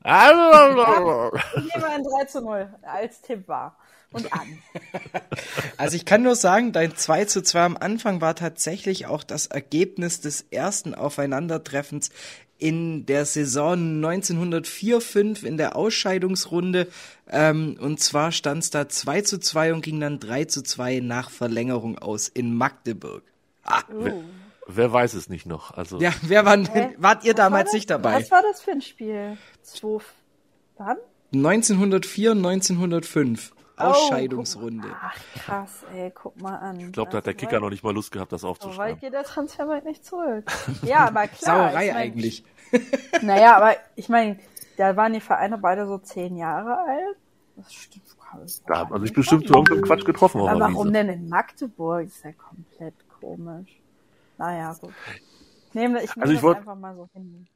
ich 1.56 1.74
nehme 1.74 1.86
ein 1.88 2.02
3 2.02 2.24
zu 2.26 2.40
0 2.40 2.74
als 2.82 3.20
Tipp 3.22 3.46
war. 3.48 3.76
Und 4.12 4.32
an. 4.32 4.58
Also 5.76 5.96
ich 5.96 6.04
kann 6.04 6.22
nur 6.22 6.36
sagen, 6.36 6.72
dein 6.72 6.94
2 6.94 7.24
zu 7.24 7.42
2 7.42 7.64
am 7.64 7.76
Anfang 7.76 8.20
war 8.20 8.36
tatsächlich 8.36 9.06
auch 9.06 9.24
das 9.24 9.48
Ergebnis 9.48 10.20
des 10.20 10.42
ersten 10.52 10.94
Aufeinandertreffens 10.94 12.10
in 12.58 13.06
der 13.06 13.24
Saison 13.24 14.02
1904-5 14.04 15.44
in 15.44 15.56
der 15.56 15.76
Ausscheidungsrunde. 15.76 16.88
Ähm, 17.28 17.76
und 17.80 18.00
zwar 18.00 18.32
stand 18.32 18.62
es 18.62 18.70
da 18.70 18.88
2 18.88 19.22
zu 19.22 19.38
2 19.38 19.74
und 19.74 19.82
ging 19.82 20.00
dann 20.00 20.20
3 20.20 20.44
zu 20.46 20.62
2 20.62 21.00
nach 21.00 21.30
Verlängerung 21.30 21.98
aus 21.98 22.28
in 22.28 22.54
Magdeburg. 22.54 23.22
Ah. 23.64 23.82
Wer, 23.88 24.14
wer, 24.66 24.92
weiß 24.92 25.14
es 25.14 25.28
nicht 25.28 25.46
noch? 25.46 25.72
Also 25.72 26.00
ja, 26.00 26.12
wer 26.22 26.44
war, 26.44 26.56
äh, 26.56 26.90
wart 26.98 27.24
ihr 27.24 27.32
was 27.32 27.36
damals 27.36 27.72
nicht 27.72 27.90
dabei? 27.90 28.14
Was 28.14 28.30
war 28.30 28.42
das 28.42 28.60
für 28.60 28.72
ein 28.72 28.82
Spiel? 28.82 29.36
Zwei, 29.62 29.98
wann? 30.76 30.98
1904 31.32 32.32
und 32.32 32.38
1905. 32.38 33.52
Ausscheidungsrunde. 33.76 34.88
Oh, 34.90 34.96
ach 35.00 35.18
krass, 35.34 35.84
ey, 35.94 36.10
guck 36.14 36.40
mal 36.40 36.56
an. 36.56 36.80
Ich 36.80 36.92
glaube, 36.92 37.10
da 37.10 37.18
hat 37.18 37.26
der 37.26 37.34
Kicker 37.34 37.60
noch 37.60 37.70
nicht 37.70 37.82
mal 37.82 37.94
Lust 37.94 38.12
gehabt, 38.12 38.32
das 38.32 38.44
aufzuschreiben. 38.44 38.76
So 38.76 38.94
weit 38.94 39.00
geht 39.00 39.12
der 39.12 39.24
Transfermarkt 39.24 39.86
nicht 39.86 40.04
zurück. 40.04 40.44
Ja, 40.82 41.06
aber 41.06 41.26
klar. 41.28 41.70
Sauerei 41.70 41.86
ich 41.86 41.92
mein, 41.92 42.02
eigentlich. 42.02 42.44
Naja, 43.22 43.56
aber 43.56 43.76
ich 43.94 44.08
meine, 44.08 44.38
da 44.76 44.96
waren 44.96 45.12
die 45.12 45.20
Vereine 45.20 45.58
beide 45.58 45.86
so 45.86 45.98
zehn 45.98 46.36
Jahre 46.36 46.78
alt. 46.78 47.16
Das 47.56 47.72
stimmt. 47.72 48.04
Da 48.66 48.80
hat 48.80 48.90
man 48.90 49.00
sich 49.00 49.12
bestimmt 49.12 49.46
so 49.46 49.54
irgendeinen 49.54 49.82
Quatsch 49.82 50.04
getroffen. 50.04 50.40
Aber 50.40 50.60
warum 50.60 50.92
denn 50.92 51.08
in 51.08 51.28
Magdeburg? 51.28 52.06
Ist 52.06 52.24
ja 52.24 52.32
komplett 52.32 52.94
komisch. 53.20 53.80
Naja, 54.38 54.74
gut. 54.80 54.92
Nehme, 55.72 56.02
ich 56.02 56.14
nehme 56.14 56.22
also 56.22 56.32
ich 56.32 56.38
das 56.38 56.42
wollt, 56.42 56.58
einfach 56.58 56.76
mal 56.76 56.94
so 56.94 57.08
hin. 57.12 57.46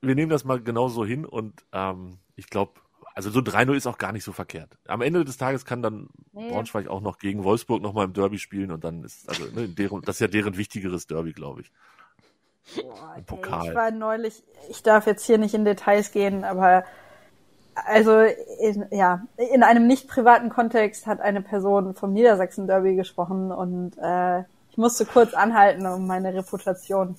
Wir 0.00 0.14
nehmen 0.14 0.30
das 0.30 0.44
mal 0.44 0.60
genauso 0.60 1.04
hin 1.04 1.24
und 1.24 1.64
ähm, 1.72 2.18
ich 2.36 2.48
glaube, 2.48 2.80
also 3.18 3.30
so 3.30 3.40
3-0 3.40 3.74
ist 3.74 3.88
auch 3.88 3.98
gar 3.98 4.12
nicht 4.12 4.22
so 4.22 4.30
verkehrt. 4.30 4.78
Am 4.86 5.00
Ende 5.00 5.24
des 5.24 5.38
Tages 5.38 5.64
kann 5.64 5.82
dann 5.82 6.08
nee. 6.32 6.52
Braunschweig 6.52 6.86
auch 6.86 7.00
noch 7.00 7.18
gegen 7.18 7.42
Wolfsburg 7.42 7.82
nochmal 7.82 8.04
im 8.04 8.12
Derby 8.12 8.38
spielen 8.38 8.70
und 8.70 8.84
dann 8.84 9.02
ist, 9.02 9.28
also 9.28 9.42
ne, 9.46 9.66
deren, 9.68 10.02
das 10.02 10.16
ist 10.16 10.20
ja 10.20 10.28
deren 10.28 10.56
wichtigeres 10.56 11.08
Derby, 11.08 11.32
glaube 11.32 11.62
ich. 11.62 11.72
Boah, 12.76 13.16
Im 13.18 13.24
Pokal. 13.24 13.62
Ey, 13.62 13.68
ich 13.70 13.74
war 13.74 13.90
neulich, 13.90 14.44
ich 14.70 14.84
darf 14.84 15.08
jetzt 15.08 15.26
hier 15.26 15.36
nicht 15.36 15.52
in 15.52 15.64
Details 15.64 16.12
gehen, 16.12 16.44
aber 16.44 16.84
also 17.86 18.20
in, 18.20 18.86
ja, 18.92 19.26
in 19.52 19.64
einem 19.64 19.88
nicht 19.88 20.06
privaten 20.06 20.48
Kontext 20.48 21.08
hat 21.08 21.20
eine 21.20 21.42
Person 21.42 21.96
vom 21.96 22.12
Niedersachsen 22.12 22.68
Derby 22.68 22.94
gesprochen 22.94 23.50
und 23.50 23.98
äh, 24.00 24.44
ich 24.70 24.76
musste 24.76 25.04
kurz 25.04 25.34
anhalten, 25.34 25.84
um 25.86 26.06
meine 26.06 26.32
Reputation 26.34 27.16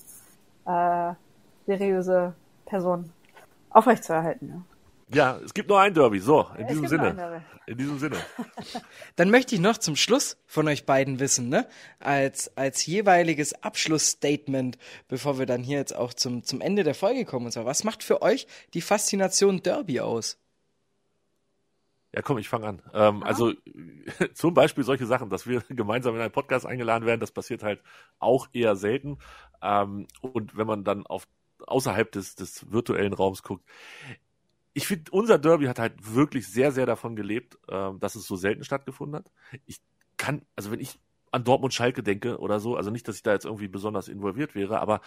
äh, 0.66 1.12
seriöse 1.66 2.36
Person 2.66 3.12
aufrechtzuerhalten. 3.70 4.48
Ja. 4.48 4.62
Ja, 5.12 5.40
es 5.44 5.54
gibt 5.54 5.70
nur 5.70 5.80
ein 5.80 5.94
Derby. 5.94 6.20
So, 6.20 6.48
in 6.58 6.68
diesem 6.68 6.88
Sinne. 6.88 7.44
In 7.66 7.78
diesem 7.78 7.98
Sinne. 7.98 8.18
Dann 9.16 9.32
möchte 9.32 9.56
ich 9.56 9.62
noch 9.62 9.78
zum 9.78 9.96
Schluss 9.96 10.38
von 10.46 10.68
euch 10.68 10.86
beiden 10.86 11.20
wissen, 11.20 11.50
ne? 11.50 11.68
Als, 12.00 12.56
als 12.56 12.86
jeweiliges 12.86 13.64
Abschlussstatement, 13.64 14.78
bevor 15.08 15.40
wir 15.40 15.48
dann 15.48 15.64
hier 15.64 15.78
jetzt 15.78 15.96
auch 15.96 16.14
zum, 16.14 16.44
zum 16.44 16.62
Ende 16.62 16.84
der 16.84 16.94
Folge 16.94 17.26
kommen 17.26 17.48
und 17.48 17.52
so. 17.52 17.66
Was 17.66 17.84
macht 17.84 18.04
für 18.04 18.22
euch 18.22 18.48
die 18.74 18.82
Faszination 18.82 19.64
Derby 19.64 20.00
aus? 20.00 20.38
Ja, 22.14 22.22
komm, 22.22 22.38
ich 22.38 22.50
fange 22.50 22.68
an. 22.68 22.82
Ähm, 22.94 23.24
also 23.24 23.54
zum 24.34 24.54
Beispiel 24.54 24.84
solche 24.84 25.06
Sachen, 25.06 25.30
dass 25.30 25.48
wir 25.48 25.62
gemeinsam 25.70 26.16
in 26.16 26.22
einen 26.22 26.32
Podcast 26.32 26.66
eingeladen 26.66 27.06
werden, 27.06 27.20
das 27.20 27.32
passiert 27.32 27.64
halt 27.64 27.82
auch 28.20 28.48
eher 28.54 28.76
selten. 28.76 29.18
Ähm, 29.62 30.08
und 30.22 30.56
wenn 30.56 30.68
man 30.68 30.84
dann 30.84 31.06
auf 31.08 31.28
außerhalb 31.66 32.12
des, 32.12 32.36
des 32.36 32.72
virtuellen 32.72 33.14
Raums 33.14 33.44
guckt, 33.44 33.66
ich 34.74 34.88
finde, 34.88 35.12
unser 35.12 35.40
Derby 35.40 35.66
hat 35.66 35.80
halt 35.80 36.14
wirklich 36.14 36.48
sehr, 36.48 36.72
sehr 36.72 36.86
davon 36.86 37.16
gelebt, 37.16 37.58
äh, 37.68 37.92
dass 38.00 38.16
es 38.16 38.26
so 38.26 38.36
selten 38.36 38.64
stattgefunden 38.64 39.18
hat. 39.18 39.32
Ich 39.66 39.82
kann, 40.18 40.44
also 40.56 40.72
wenn 40.72 40.80
ich 40.80 41.00
an 41.32 41.44
Dortmund 41.44 41.74
Schalke 41.74 42.04
denke 42.04 42.40
oder 42.40 42.60
so, 42.60 42.76
also 42.76 42.90
nicht, 42.90 43.08
dass 43.08 43.16
ich 43.16 43.24
da 43.24 43.34
jetzt 43.34 43.46
irgendwie 43.46 43.68
besonders 43.68 44.08
involviert 44.08 44.56
wäre, 44.56 44.80
aber 44.80 45.02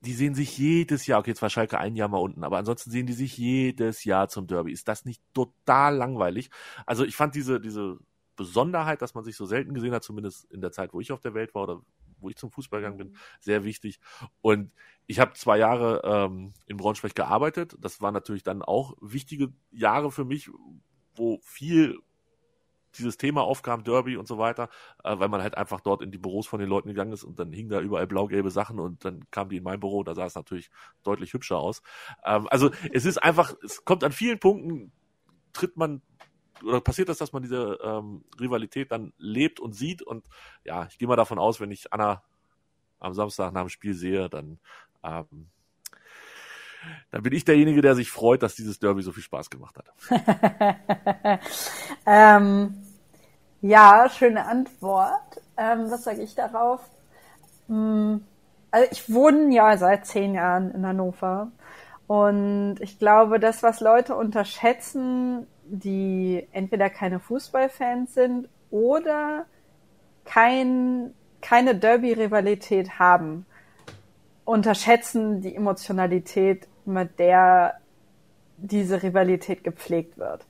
die 0.00 0.14
sehen 0.14 0.34
sich 0.34 0.56
jedes 0.56 1.06
Jahr, 1.06 1.20
okay, 1.20 1.30
jetzt 1.30 1.42
war 1.42 1.50
Schalke 1.50 1.78
ein 1.78 1.94
Jahr 1.94 2.08
mal 2.08 2.18
unten, 2.18 2.42
aber 2.42 2.58
ansonsten 2.58 2.90
sehen 2.90 3.06
die 3.06 3.12
sich 3.12 3.36
jedes 3.36 4.04
Jahr 4.04 4.28
zum 4.28 4.46
Derby. 4.46 4.72
Ist 4.72 4.88
das 4.88 5.04
nicht 5.04 5.22
total 5.34 5.96
langweilig? 5.96 6.50
Also 6.86 7.04
ich 7.04 7.16
fand 7.16 7.34
diese, 7.34 7.60
diese 7.60 7.98
Besonderheit, 8.36 9.02
dass 9.02 9.14
man 9.14 9.24
sich 9.24 9.36
so 9.36 9.44
selten 9.44 9.74
gesehen 9.74 9.92
hat, 9.92 10.02
zumindest 10.02 10.50
in 10.50 10.62
der 10.62 10.72
Zeit, 10.72 10.94
wo 10.94 11.00
ich 11.00 11.12
auf 11.12 11.20
der 11.20 11.34
Welt 11.34 11.54
war 11.54 11.64
oder 11.64 11.82
wo 12.20 12.28
ich 12.28 12.36
zum 12.36 12.50
Fußball 12.50 12.80
gegangen 12.80 12.98
bin, 12.98 13.08
mhm. 13.08 13.16
sehr 13.40 13.64
wichtig. 13.64 14.00
Und 14.40 14.72
ich 15.06 15.18
habe 15.18 15.32
zwei 15.34 15.58
Jahre 15.58 16.02
ähm, 16.04 16.52
in 16.66 16.76
Braunschweig 16.76 17.14
gearbeitet. 17.14 17.76
Das 17.80 18.00
waren 18.00 18.14
natürlich 18.14 18.42
dann 18.42 18.62
auch 18.62 18.94
wichtige 19.00 19.52
Jahre 19.70 20.12
für 20.12 20.24
mich, 20.24 20.50
wo 21.14 21.40
viel 21.42 21.98
dieses 22.96 23.16
Thema 23.16 23.42
aufkam, 23.42 23.84
Derby 23.84 24.16
und 24.16 24.26
so 24.26 24.38
weiter, 24.38 24.68
äh, 25.04 25.18
weil 25.18 25.28
man 25.28 25.42
halt 25.42 25.56
einfach 25.56 25.80
dort 25.80 26.02
in 26.02 26.10
die 26.10 26.18
Büros 26.18 26.46
von 26.46 26.60
den 26.60 26.68
Leuten 26.68 26.88
gegangen 26.88 27.12
ist 27.12 27.24
und 27.24 27.38
dann 27.38 27.52
hingen 27.52 27.70
da 27.70 27.80
überall 27.80 28.06
blau-gelbe 28.06 28.50
Sachen 28.50 28.78
und 28.78 29.04
dann 29.04 29.30
kamen 29.30 29.50
die 29.50 29.58
in 29.58 29.62
mein 29.62 29.80
Büro, 29.80 30.02
da 30.02 30.14
sah 30.14 30.26
es 30.26 30.34
natürlich 30.34 30.70
deutlich 31.02 31.32
hübscher 31.32 31.58
aus. 31.58 31.82
Ähm, 32.24 32.48
also 32.50 32.70
es 32.92 33.04
ist 33.04 33.18
einfach, 33.18 33.54
es 33.64 33.84
kommt 33.84 34.04
an 34.04 34.12
vielen 34.12 34.38
Punkten, 34.38 34.92
tritt 35.52 35.76
man 35.76 36.02
oder 36.64 36.80
passiert 36.80 37.08
das, 37.08 37.18
dass 37.18 37.32
man 37.32 37.42
diese 37.42 37.78
ähm, 37.82 38.24
Rivalität 38.38 38.90
dann 38.92 39.12
lebt 39.18 39.60
und 39.60 39.72
sieht 39.74 40.02
und 40.02 40.24
ja, 40.64 40.86
ich 40.86 40.98
gehe 40.98 41.08
mal 41.08 41.16
davon 41.16 41.38
aus, 41.38 41.60
wenn 41.60 41.70
ich 41.70 41.92
Anna 41.92 42.22
am 42.98 43.14
Samstag 43.14 43.52
nach 43.52 43.62
dem 43.62 43.68
Spiel 43.68 43.94
sehe, 43.94 44.28
dann 44.28 44.58
ähm, 45.02 45.50
dann 47.10 47.22
bin 47.22 47.32
ich 47.32 47.44
derjenige, 47.44 47.82
der 47.82 47.94
sich 47.94 48.10
freut, 48.10 48.42
dass 48.42 48.54
dieses 48.54 48.78
Derby 48.78 49.02
so 49.02 49.12
viel 49.12 49.22
Spaß 49.22 49.50
gemacht 49.50 49.76
hat. 49.76 49.92
ähm, 52.06 52.74
ja, 53.60 54.08
schöne 54.08 54.46
Antwort. 54.46 55.42
Ähm, 55.56 55.90
was 55.90 56.04
sage 56.04 56.22
ich 56.22 56.34
darauf? 56.34 56.80
Hm, 57.68 58.24
also 58.70 58.88
ich 58.90 59.12
wohne 59.12 59.54
ja 59.54 59.76
seit 59.76 60.06
zehn 60.06 60.34
Jahren 60.34 60.70
in 60.70 60.86
Hannover 60.86 61.50
und 62.10 62.78
ich 62.80 62.98
glaube, 62.98 63.38
das, 63.38 63.62
was 63.62 63.78
Leute 63.78 64.16
unterschätzen, 64.16 65.46
die 65.64 66.44
entweder 66.50 66.90
keine 66.90 67.20
Fußballfans 67.20 68.14
sind 68.14 68.48
oder 68.72 69.46
kein, 70.24 71.14
keine 71.40 71.76
Derby-Rivalität 71.76 72.98
haben, 72.98 73.46
unterschätzen 74.44 75.40
die 75.40 75.54
Emotionalität, 75.54 76.66
mit 76.84 77.16
der 77.20 77.74
diese 78.56 79.04
Rivalität 79.04 79.62
gepflegt 79.62 80.18
wird. 80.18 80.44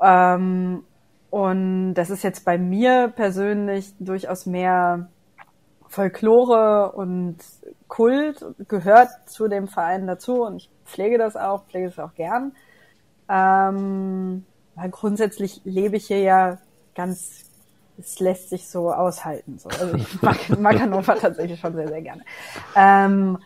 Ähm, 0.00 0.82
und 1.28 1.92
das 1.92 2.08
ist 2.08 2.24
jetzt 2.24 2.46
bei 2.46 2.56
mir 2.56 3.12
persönlich 3.14 3.92
durchaus 3.98 4.46
mehr 4.46 5.10
Folklore 5.96 6.92
und 6.92 7.38
Kult, 7.88 8.44
gehört 8.68 9.08
zu 9.24 9.48
dem 9.48 9.66
Verein 9.66 10.06
dazu 10.06 10.42
und 10.42 10.56
ich 10.56 10.70
pflege 10.84 11.16
das 11.16 11.36
auch, 11.36 11.64
pflege 11.64 11.86
es 11.86 11.98
auch 11.98 12.14
gern. 12.14 12.52
Ähm, 13.30 14.44
weil 14.74 14.90
grundsätzlich 14.90 15.62
lebe 15.64 15.96
ich 15.96 16.08
hier 16.08 16.20
ja 16.20 16.58
ganz, 16.94 17.44
es 17.98 18.20
lässt 18.20 18.50
sich 18.50 18.68
so 18.68 18.92
aushalten. 18.92 19.56
So. 19.56 19.70
Also 19.70 19.96
ich 19.96 20.20
mag, 20.22 20.36
mag 20.58 20.78
Hannover 20.78 21.16
tatsächlich 21.16 21.58
schon 21.58 21.74
sehr, 21.74 21.88
sehr 21.88 22.02
gerne. 22.02 22.22
Ähm, 22.74 23.38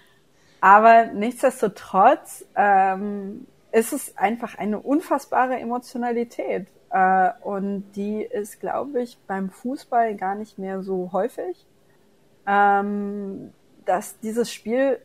aber 0.60 1.06
nichtsdestotrotz 1.14 2.44
ähm, 2.56 3.46
ist 3.70 3.92
es 3.92 4.18
einfach 4.18 4.58
eine 4.58 4.80
unfassbare 4.80 5.54
Emotionalität. 5.54 6.66
Äh, 6.90 7.30
und 7.42 7.92
die 7.92 8.22
ist, 8.22 8.58
glaube 8.58 9.02
ich, 9.02 9.16
beim 9.28 9.50
Fußball 9.50 10.16
gar 10.16 10.34
nicht 10.34 10.58
mehr 10.58 10.82
so 10.82 11.10
häufig. 11.12 11.64
Ähm, 12.46 13.52
dass 13.84 14.18
dieses 14.20 14.52
Spiel 14.52 15.00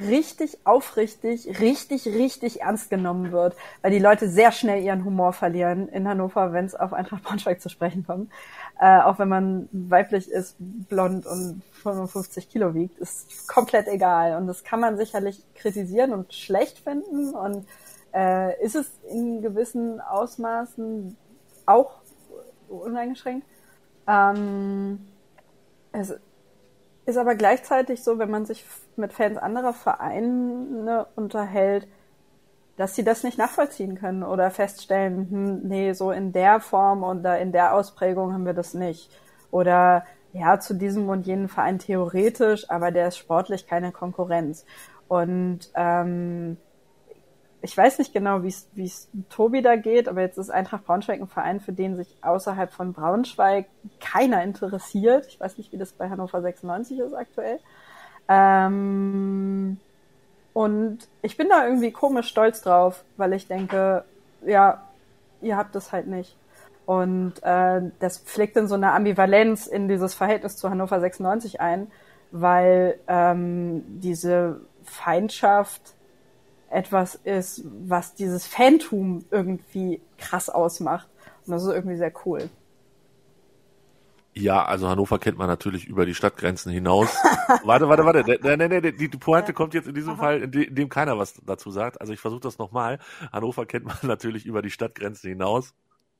richtig 0.00 0.58
aufrichtig, 0.64 1.60
richtig, 1.60 2.06
richtig 2.06 2.62
ernst 2.62 2.90
genommen 2.90 3.30
wird, 3.30 3.54
weil 3.82 3.92
die 3.92 3.98
Leute 3.98 4.28
sehr 4.28 4.50
schnell 4.50 4.82
ihren 4.82 5.04
Humor 5.04 5.32
verlieren 5.32 5.88
in 5.88 6.08
Hannover, 6.08 6.52
wenn 6.52 6.64
es 6.64 6.74
auf 6.74 6.92
Eintracht 6.92 7.22
Braunschweig 7.22 7.60
zu 7.60 7.68
sprechen 7.68 8.04
kommt. 8.04 8.30
Äh, 8.80 8.98
auch 9.00 9.18
wenn 9.18 9.28
man 9.28 9.68
weiblich 9.70 10.28
ist, 10.30 10.56
blond 10.58 11.26
und 11.26 11.62
55 11.82 12.48
Kilo 12.48 12.74
wiegt, 12.74 12.98
ist 12.98 13.46
komplett 13.46 13.86
egal. 13.86 14.36
Und 14.36 14.48
das 14.48 14.64
kann 14.64 14.80
man 14.80 14.96
sicherlich 14.96 15.42
kritisieren 15.54 16.12
und 16.12 16.34
schlecht 16.34 16.78
finden 16.78 17.32
und 17.34 17.66
äh, 18.12 18.60
ist 18.64 18.74
es 18.74 18.90
in 19.08 19.42
gewissen 19.42 20.00
Ausmaßen 20.00 21.16
auch 21.66 21.98
uneingeschränkt. 22.68 23.46
Ähm, 24.08 25.06
es 25.92 26.14
ist 27.06 27.16
aber 27.16 27.34
gleichzeitig 27.34 28.02
so, 28.02 28.18
wenn 28.18 28.30
man 28.30 28.46
sich 28.46 28.64
mit 28.96 29.12
Fans 29.12 29.38
anderer 29.38 29.72
Vereine 29.72 31.06
unterhält, 31.16 31.86
dass 32.76 32.96
sie 32.96 33.04
das 33.04 33.22
nicht 33.22 33.38
nachvollziehen 33.38 33.96
können 33.96 34.22
oder 34.22 34.50
feststellen, 34.50 35.28
hm, 35.30 35.68
nee, 35.68 35.92
so 35.92 36.10
in 36.10 36.32
der 36.32 36.60
Form 36.60 37.04
oder 37.04 37.38
in 37.38 37.52
der 37.52 37.74
Ausprägung 37.74 38.32
haben 38.32 38.46
wir 38.46 38.54
das 38.54 38.74
nicht. 38.74 39.10
Oder 39.50 40.04
ja, 40.32 40.58
zu 40.58 40.74
diesem 40.74 41.08
und 41.08 41.26
jenem 41.26 41.48
Verein 41.48 41.78
theoretisch, 41.78 42.68
aber 42.68 42.90
der 42.90 43.08
ist 43.08 43.18
sportlich 43.18 43.68
keine 43.68 43.92
Konkurrenz. 43.92 44.64
Und 45.06 45.70
ähm, 45.76 46.56
ich 47.64 47.74
weiß 47.74 47.98
nicht 47.98 48.12
genau, 48.12 48.42
wie 48.42 48.48
es 48.84 49.08
Tobi 49.30 49.62
da 49.62 49.76
geht, 49.76 50.06
aber 50.06 50.20
jetzt 50.20 50.36
ist 50.36 50.50
Eintracht 50.50 50.84
Braunschweig 50.84 51.18
ein 51.18 51.28
Verein, 51.28 51.60
für 51.60 51.72
den 51.72 51.96
sich 51.96 52.14
außerhalb 52.20 52.70
von 52.70 52.92
Braunschweig 52.92 53.66
keiner 54.00 54.42
interessiert. 54.42 55.26
Ich 55.28 55.40
weiß 55.40 55.56
nicht, 55.56 55.72
wie 55.72 55.78
das 55.78 55.92
bei 55.92 56.10
Hannover 56.10 56.42
96 56.42 56.98
ist 56.98 57.14
aktuell. 57.14 57.58
Ähm, 58.28 59.78
und 60.52 60.98
ich 61.22 61.38
bin 61.38 61.48
da 61.48 61.64
irgendwie 61.64 61.90
komisch 61.90 62.28
stolz 62.28 62.60
drauf, 62.60 63.02
weil 63.16 63.32
ich 63.32 63.48
denke, 63.48 64.04
ja, 64.44 64.82
ihr 65.40 65.56
habt 65.56 65.74
es 65.74 65.90
halt 65.90 66.06
nicht. 66.06 66.36
Und 66.84 67.42
äh, 67.42 67.80
das 67.98 68.18
pflegt 68.18 68.58
in 68.58 68.68
so 68.68 68.74
eine 68.74 68.92
Ambivalenz 68.92 69.66
in 69.66 69.88
dieses 69.88 70.12
Verhältnis 70.12 70.58
zu 70.58 70.68
Hannover 70.68 71.00
96 71.00 71.62
ein, 71.62 71.90
weil 72.30 72.98
ähm, 73.08 73.84
diese 74.00 74.60
Feindschaft 74.84 75.93
etwas 76.70 77.14
ist, 77.14 77.64
was 77.86 78.14
dieses 78.14 78.46
Phantom 78.46 79.24
irgendwie 79.30 80.00
krass 80.18 80.48
ausmacht. 80.48 81.08
Und 81.46 81.52
das 81.52 81.62
ist 81.62 81.72
irgendwie 81.72 81.96
sehr 81.96 82.12
cool. 82.24 82.48
Ja, 84.36 84.64
also 84.64 84.88
Hannover 84.88 85.20
kennt 85.20 85.38
man 85.38 85.46
natürlich 85.46 85.86
über 85.86 86.06
die 86.06 86.14
Stadtgrenzen 86.14 86.72
hinaus. 86.72 87.16
warte, 87.64 87.88
warte, 87.88 88.04
warte. 88.04 88.38
Nee, 88.42 88.56
nee, 88.56 88.80
nee, 88.80 88.92
die, 88.92 89.08
Pointe 89.08 89.52
kommt 89.52 89.74
jetzt 89.74 89.86
in 89.86 89.94
diesem. 89.94 90.16
Fall, 90.16 90.42
in, 90.42 90.74
dem 90.74 90.88
keiner 90.88 91.16
was 91.18 91.34
dazu 91.46 91.70
sagt. 91.70 92.00
Also 92.00 92.12
ich 92.12 92.18
versuche 92.18 92.40
das 92.40 92.58
nochmal. 92.58 92.98
Hannover 93.32 93.64
kennt 93.64 93.84
man 93.84 93.96
natürlich 94.02 94.44
über 94.44 94.60
die 94.60 94.70
Stadtgrenzen 94.70 95.28
hinaus 95.28 95.72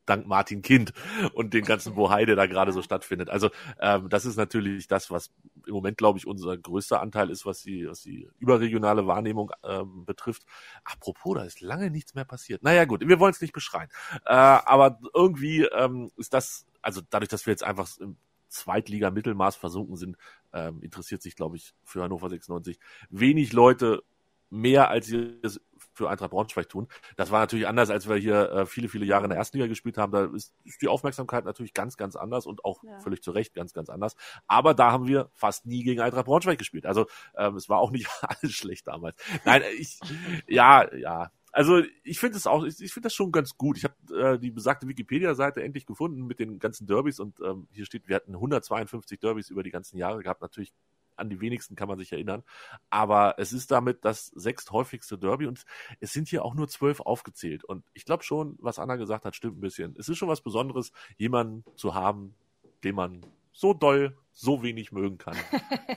dank 0.06 0.26
Martin 0.26 0.62
Kind 0.62 0.92
und 1.32 1.54
den 1.54 1.64
ganzen 1.64 1.94
Bohai, 1.94 2.24
der 2.24 2.36
da 2.36 2.46
gerade 2.46 2.72
so 2.72 2.82
stattfindet. 2.82 3.30
Also 3.30 3.50
ähm, 3.80 4.08
das 4.08 4.24
ist 4.24 4.36
natürlich 4.36 4.88
das, 4.88 5.10
was 5.10 5.30
im 5.66 5.74
Moment, 5.74 5.98
glaube 5.98 6.18
ich, 6.18 6.26
unser 6.26 6.56
größter 6.56 7.00
Anteil 7.00 7.30
ist, 7.30 7.46
was 7.46 7.62
die, 7.62 7.88
was 7.88 8.02
die 8.02 8.28
überregionale 8.38 9.06
Wahrnehmung 9.06 9.52
ähm, 9.62 10.04
betrifft. 10.04 10.44
Apropos, 10.84 11.36
da 11.36 11.44
ist 11.44 11.60
lange 11.60 11.90
nichts 11.90 12.14
mehr 12.14 12.24
passiert. 12.24 12.62
Naja 12.62 12.84
gut, 12.84 13.06
wir 13.06 13.20
wollen 13.20 13.32
es 13.32 13.40
nicht 13.40 13.54
beschreien. 13.54 13.88
Äh, 14.24 14.34
aber 14.34 14.98
irgendwie 15.14 15.64
ähm, 15.64 16.10
ist 16.16 16.34
das, 16.34 16.66
also 16.82 17.00
dadurch, 17.10 17.28
dass 17.28 17.46
wir 17.46 17.52
jetzt 17.52 17.64
einfach 17.64 17.88
im 17.98 18.16
Zweitliga-Mittelmaß 18.48 19.56
versunken 19.56 19.96
sind, 19.96 20.16
ähm, 20.52 20.80
interessiert 20.82 21.22
sich, 21.22 21.34
glaube 21.34 21.56
ich, 21.56 21.74
für 21.82 22.02
Hannover 22.02 22.28
96 22.28 22.78
wenig 23.10 23.52
Leute 23.52 24.02
mehr, 24.50 24.88
als 24.90 25.06
sie 25.06 25.38
es 25.42 25.60
für 25.94 26.11
Eintracht 26.11 26.30
Braunschweig 26.30 26.68
tun. 26.68 26.88
Das 27.16 27.30
war 27.30 27.40
natürlich 27.40 27.66
anders, 27.66 27.90
als 27.90 28.09
wir 28.09 28.16
hier 28.16 28.50
äh, 28.50 28.66
viele, 28.66 28.88
viele 28.88 29.07
Jahre 29.07 29.24
in 29.24 29.30
der 29.30 29.38
ersten 29.38 29.57
Liga 29.57 29.68
gespielt 29.68 29.96
haben. 29.96 30.12
Da 30.12 30.24
ist, 30.24 30.52
ist 30.64 30.83
die 30.83 30.88
Aufmerksamkeit 30.88 31.44
natürlich 31.44 31.72
ganz, 31.72 31.96
ganz 31.96 32.16
anders 32.16 32.46
und 32.46 32.64
auch 32.64 32.83
ja. 32.85 32.98
völlig 33.00 33.22
zu 33.22 33.30
Recht 33.30 33.54
ganz, 33.54 33.72
ganz 33.72 33.88
anders. 33.88 34.16
Aber 34.46 34.74
da 34.74 34.92
haben 34.92 35.07
wir 35.07 35.30
fast 35.33 35.66
nie 35.66 35.83
gegen 35.83 36.00
Eintracht 36.00 36.26
Braunschweig 36.26 36.59
gespielt. 36.59 36.87
Also 36.87 37.07
ähm, 37.37 37.57
es 37.57 37.68
war 37.68 37.78
auch 37.78 37.90
nicht 37.90 38.09
alles 38.22 38.52
schlecht 38.52 38.87
damals. 38.87 39.16
Nein, 39.44 39.62
ich, 39.78 39.98
ja, 40.46 40.92
ja, 40.94 41.30
also 41.54 41.83
ich 42.02 42.18
finde 42.18 42.37
es 42.37 42.48
auch, 42.48 42.64
ich, 42.64 42.80
ich 42.80 42.92
finde 42.92 43.07
das 43.07 43.14
schon 43.14 43.30
ganz 43.30 43.57
gut. 43.57 43.78
Ich 43.78 43.85
habe 43.85 43.94
äh, 44.35 44.38
die 44.40 44.50
besagte 44.50 44.88
Wikipedia-Seite 44.88 45.62
endlich 45.62 45.87
gefunden 45.87 46.26
mit 46.26 46.40
den 46.40 46.59
ganzen 46.59 46.88
Derbys 46.88 47.20
und 47.20 47.38
ähm, 47.38 47.68
hier 47.70 47.87
steht, 47.87 48.09
wir 48.09 48.16
hatten 48.16 48.35
152 48.35 49.20
Derbys 49.20 49.50
über 49.50 49.62
die 49.62 49.70
ganzen 49.70 49.96
Jahre 49.96 50.20
gehabt. 50.20 50.42
Natürlich 50.42 50.72
an 51.16 51.31
die 51.31 51.40
wenigsten 51.40 51.77
kann 51.77 51.88
man 51.88 51.98
sich 51.98 52.12
erinnern. 52.12 52.42
Aber 52.90 53.35
es 53.38 53.53
ist 53.53 53.70
damit 53.70 54.05
das 54.05 54.27
sechsthäufigste 54.27 55.18
Derby 55.18 55.46
und 55.46 55.64
es 56.00 56.12
sind 56.12 56.29
hier 56.29 56.44
auch 56.44 56.55
nur 56.55 56.68
zwölf 56.68 57.00
aufgezählt. 57.00 57.64
Und 57.64 57.85
ich 57.94 58.05
glaube 58.05 58.22
schon, 58.22 58.57
was 58.61 58.79
Anna 58.79 58.96
gesagt 58.96 59.24
hat, 59.24 59.37
stimmt 59.37 59.59
ein 59.59 59.61
bisschen. 59.61 59.94
Es 59.98 60.09
ist 60.09 60.18
schon 60.18 60.29
was 60.29 60.40
Besonderes, 60.40 60.92
jemanden 61.16 61.64
zu 61.77 61.94
haben, 61.94 62.35
den 62.83 62.94
man 62.94 63.24
so 63.53 63.72
doll, 63.72 64.16
so 64.33 64.62
wenig 64.62 64.92
mögen 64.92 65.18
kann. 65.18 65.37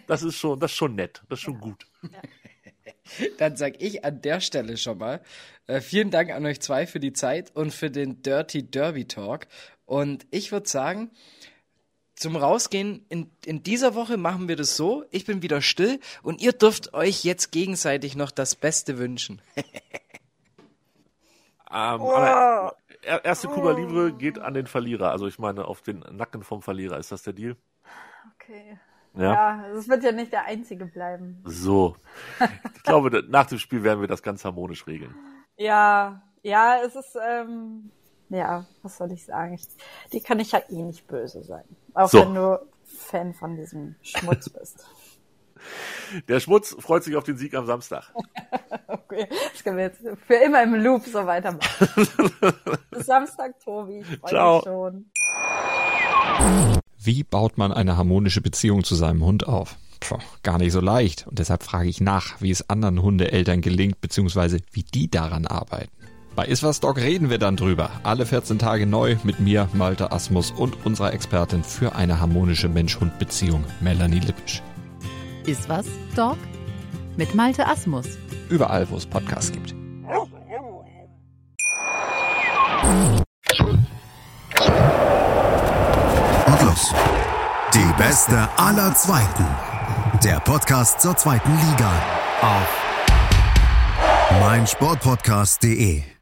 Das 0.08 0.24
ist 0.24 0.38
schon, 0.38 0.58
das 0.58 0.72
ist 0.72 0.78
schon 0.78 0.96
nett, 0.96 1.22
das 1.28 1.40
ist 1.40 1.44
schon 1.44 1.60
gut. 1.60 1.86
Dann 3.40 3.58
sag 3.58 3.82
ich 3.82 4.06
an 4.06 4.22
der 4.22 4.40
Stelle 4.40 4.78
schon 4.78 5.00
mal 5.00 5.22
äh, 5.68 5.82
vielen 5.82 6.12
Dank 6.12 6.32
an 6.32 6.46
euch 6.46 6.62
zwei 6.62 6.88
für 6.88 7.02
die 7.02 7.12
Zeit 7.12 7.54
und 7.54 7.74
für 7.74 7.92
den 7.92 8.22
Dirty 8.22 8.64
Derby 8.64 9.06
Talk. 9.06 9.48
Und 9.86 10.26
ich 10.32 10.54
würde 10.54 10.70
sagen, 10.70 11.12
zum 12.18 12.36
Rausgehen 12.36 13.06
in, 13.10 13.30
in 13.46 13.64
dieser 13.64 13.96
Woche 13.96 14.18
machen 14.18 14.48
wir 14.48 14.56
das 14.56 14.76
so. 14.76 15.06
Ich 15.12 15.26
bin 15.26 15.42
wieder 15.44 15.62
still 15.62 16.00
und 16.24 16.42
ihr 16.42 16.52
dürft 16.52 16.94
euch 16.94 17.24
jetzt 17.24 17.52
gegenseitig 17.52 18.16
noch 18.16 18.32
das 18.32 18.56
Beste 18.56 18.98
wünschen. 18.98 19.40
ähm, 21.72 22.00
wow. 22.00 22.74
erste 23.24 23.48
Kuba 23.48 23.72
Libre 23.72 24.12
geht 24.14 24.40
an 24.40 24.56
den 24.56 24.66
Verlierer. 24.66 25.12
Also 25.12 25.28
ich 25.28 25.38
meine 25.38 25.66
auf 25.66 25.82
den 25.82 26.00
Nacken 26.12 26.42
vom 26.42 26.64
Verlierer. 26.64 26.98
Ist 26.98 27.12
das 27.12 27.22
der 27.22 27.34
Deal? 27.34 27.56
Okay. 28.36 28.80
Ja, 29.14 29.66
es 29.76 29.86
ja, 29.86 29.92
wird 29.94 30.04
ja 30.04 30.12
nicht 30.12 30.32
der 30.32 30.46
einzige 30.46 30.86
bleiben. 30.86 31.42
So. 31.46 31.98
Ich 32.76 32.84
glaube, 32.84 33.24
nach 33.30 33.46
dem 33.46 33.60
Spiel 33.60 33.84
werden 33.84 34.02
wir 34.02 34.08
das 34.08 34.24
ganz 34.24 34.44
harmonisch 34.44 34.86
regeln. 34.88 35.16
Ja, 35.56 36.22
ja, 36.44 36.78
es 36.84 36.96
ist, 36.96 37.18
ähm, 37.28 37.92
ja, 38.30 38.66
was 38.84 38.98
soll 38.98 39.12
ich 39.12 39.26
sagen? 39.26 39.54
Ich, 39.54 39.68
die 40.12 40.22
kann 40.22 40.40
ich 40.40 40.52
ja 40.52 40.62
eh 40.70 40.82
nicht 40.82 41.08
böse 41.08 41.44
sein. 41.44 41.64
Auch 41.94 42.10
so. 42.10 42.22
wenn 42.22 42.34
du 42.34 42.60
Fan 42.84 43.34
von 43.34 43.56
diesem 43.56 43.96
Schmutz 44.02 44.50
bist. 44.58 44.86
Der 46.28 46.40
Schmutz 46.40 46.76
freut 46.80 47.04
sich 47.04 47.16
auf 47.16 47.24
den 47.24 47.38
Sieg 47.38 47.54
am 47.56 47.66
Samstag. 47.66 48.14
okay, 48.88 49.28
das 49.52 49.64
können 49.64 49.78
wir 49.78 49.86
jetzt 49.86 50.02
für 50.26 50.36
immer 50.36 50.64
im 50.64 50.76
Loop 50.76 51.06
so 51.06 51.26
weitermachen. 51.26 52.08
Samstag, 52.92 53.60
Tobi. 53.60 54.00
Ich 54.00 54.20
freue 54.20 54.56
mich 54.56 54.64
schon. 54.64 55.12
Wie 57.00 57.24
baut 57.24 57.58
man 57.58 57.72
eine 57.72 57.98
harmonische 57.98 58.42
Beziehung 58.42 58.84
zu 58.84 58.96
seinem 58.96 59.24
Hund 59.24 59.48
auf? 59.48 59.78
Puh, 60.00 60.20
gar 60.44 60.58
nicht 60.58 60.72
so 60.72 60.80
leicht. 60.80 61.26
Und 61.28 61.40
deshalb 61.40 61.64
frage 61.64 61.90
ich 61.90 62.02
nach, 62.02 62.40
wie 62.42 62.52
es 62.52 62.70
anderen 62.70 63.02
Hundeeltern 63.02 63.62
gelingt, 63.62 64.00
beziehungsweise 64.00 64.60
wie 64.72 64.84
die 64.84 65.10
daran 65.10 65.48
arbeiten. 65.48 65.92
Bei 66.38 66.46
Iswas 66.46 66.80
Dog 66.80 66.98
reden 66.98 67.32
wir 67.32 67.40
dann 67.40 67.56
drüber. 67.56 67.90
Alle 68.04 68.28
14 68.28 68.60
Tage 68.60 68.86
neu 68.86 69.16
mit 69.24 69.40
mir, 69.40 69.68
Malte 69.74 70.12
Asmus 70.12 70.52
und 70.52 70.86
unserer 70.86 71.12
Expertin 71.12 71.64
für 71.64 71.96
eine 71.96 72.20
harmonische 72.20 72.70
Mensch-Hund-Beziehung, 72.70 73.64
Melanie 73.82 74.20
Lippisch. 74.20 74.62
Iswas 75.48 75.88
Dog 76.16 76.38
mit 77.18 77.34
Malte 77.34 77.66
Asmus. 77.66 78.06
Überall, 78.50 78.88
wo 78.92 78.98
es 78.98 79.08
Podcasts 79.08 79.52
gibt. 79.52 79.74
Und 86.46 86.62
los. 86.62 86.94
Die 87.74 87.94
beste 87.98 88.48
aller 88.58 88.94
Zweiten. 88.94 89.46
Der 90.24 90.40
Podcast 90.42 91.02
zur 91.02 91.18
zweiten 91.18 91.52
Liga 91.52 91.92
auf 92.44 92.84
meinsportpodcast.de 94.40 96.17